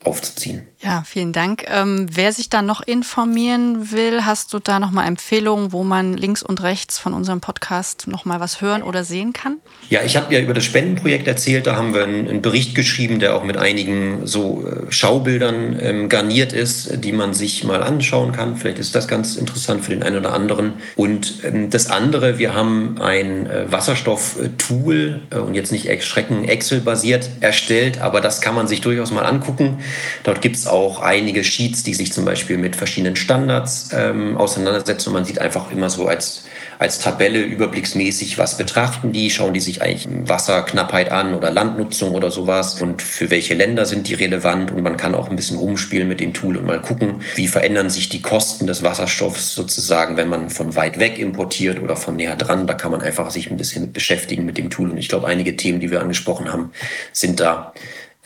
[0.09, 0.67] aufzuziehen.
[0.81, 1.65] Ja, vielen Dank.
[1.69, 6.43] Ähm, wer sich da noch informieren will, hast du da nochmal Empfehlungen, wo man links
[6.43, 9.59] und rechts von unserem Podcast nochmal was hören oder sehen kann?
[9.91, 11.67] Ja, ich habe ja über das Spendenprojekt erzählt.
[11.67, 16.09] Da haben wir einen, einen Bericht geschrieben, der auch mit einigen so äh, Schaubildern ähm,
[16.09, 18.57] garniert ist, die man sich mal anschauen kann.
[18.57, 20.75] Vielleicht ist das ganz interessant für den einen oder anderen.
[20.95, 27.29] Und ähm, das andere, wir haben ein äh, Wasserstoff-Tool äh, und jetzt nicht erschrecken Excel-basiert
[27.41, 29.79] erstellt, aber das kann man sich durchaus mal angucken.
[30.23, 35.09] Dort gibt es auch einige Sheets, die sich zum Beispiel mit verschiedenen Standards ähm, auseinandersetzen.
[35.09, 36.45] Und man sieht einfach immer so als,
[36.79, 42.31] als Tabelle überblicksmäßig, was betrachten die, schauen die sich eigentlich Wasserknappheit an oder Landnutzung oder
[42.31, 42.81] sowas?
[42.81, 44.71] Und für welche Länder sind die relevant?
[44.71, 47.91] Und man kann auch ein bisschen rumspielen mit dem Tool und mal gucken, wie verändern
[47.91, 52.37] sich die Kosten des Wasserstoffs sozusagen, wenn man von weit weg importiert oder von näher
[52.37, 52.67] dran.
[52.67, 54.91] Da kann man einfach sich ein bisschen beschäftigen mit dem Tool.
[54.91, 56.73] Und ich glaube, einige Themen, die wir angesprochen haben,
[57.13, 57.73] sind da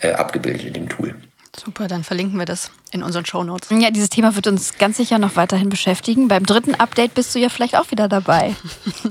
[0.01, 1.15] äh, abgebildet in dem Tool.
[1.55, 3.69] Super, dann verlinken wir das in unseren Shownotes.
[3.71, 6.29] Ja, dieses Thema wird uns ganz sicher noch weiterhin beschäftigen.
[6.29, 8.55] Beim dritten Update bist du ja vielleicht auch wieder dabei.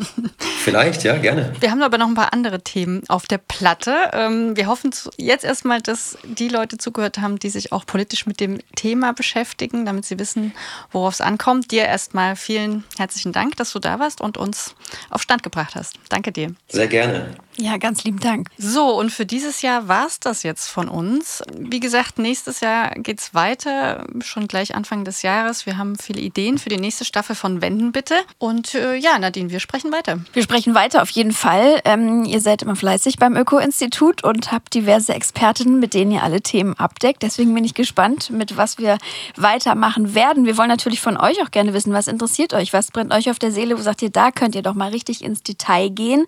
[0.63, 1.53] vielleicht, ja, gerne.
[1.59, 3.95] Wir haben aber noch ein paar andere Themen auf der Platte.
[4.13, 8.39] Ähm, wir hoffen jetzt erstmal, dass die Leute zugehört haben, die sich auch politisch mit
[8.39, 10.53] dem Thema beschäftigen, damit sie wissen,
[10.91, 11.71] worauf es ankommt.
[11.71, 14.75] Dir erstmal vielen herzlichen Dank, dass du da warst und uns
[15.11, 15.95] auf Stand gebracht hast.
[16.09, 16.53] Danke dir.
[16.69, 17.35] Sehr gerne.
[17.57, 18.47] Ja, ganz lieben Dank.
[18.57, 21.43] So, und für dieses Jahr war es das jetzt von uns.
[21.57, 25.65] Wie gesagt, nächstes Jahr geht es weiter schon gleich Anfang des Jahres.
[25.65, 28.15] Wir haben viele Ideen für die nächste Staffel von Wenden bitte.
[28.37, 30.19] Und äh, ja, Nadine, wir sprechen weiter.
[30.33, 31.81] Wir sprechen weiter auf jeden Fall.
[31.85, 36.41] Ähm, ihr seid immer fleißig beim Öko-Institut und habt diverse Expertinnen, mit denen ihr alle
[36.41, 37.21] Themen abdeckt.
[37.21, 38.97] Deswegen bin ich gespannt, mit was wir
[39.35, 40.45] weitermachen werden.
[40.45, 43.39] Wir wollen natürlich von euch auch gerne wissen, was interessiert euch, was brennt euch auf
[43.39, 46.25] der Seele, wo sagt ihr, da könnt ihr doch mal richtig ins Detail gehen.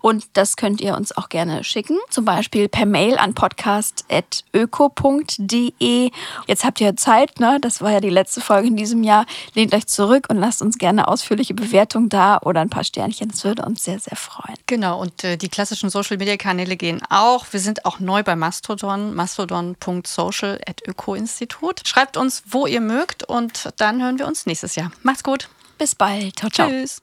[0.00, 6.10] Und das könnt ihr uns auch gerne schicken, zum Beispiel per Mail an podcast.öko.de.
[6.46, 7.58] Jetzt habt ihr Zeit, ne?
[7.60, 9.26] Das war ja die letzte Folge in diesem Jahr.
[9.54, 13.30] Lehnt euch zurück und lasst uns gerne ausführliche Bewertung da oder ein paar Sternchen.
[13.30, 14.56] Das würde uns sehr, sehr freuen.
[14.66, 17.46] Genau, und äh, die klassischen Social Media Kanäle gehen auch.
[17.50, 21.82] Wir sind auch neu bei Mastodon, mastodon.social.öko-institut.
[21.86, 24.90] Schreibt uns, wo ihr mögt und dann hören wir uns nächstes Jahr.
[25.02, 25.50] Macht's gut.
[25.78, 26.38] Bis bald.
[26.38, 26.68] Ciao, ciao.
[26.68, 27.02] Tschüss.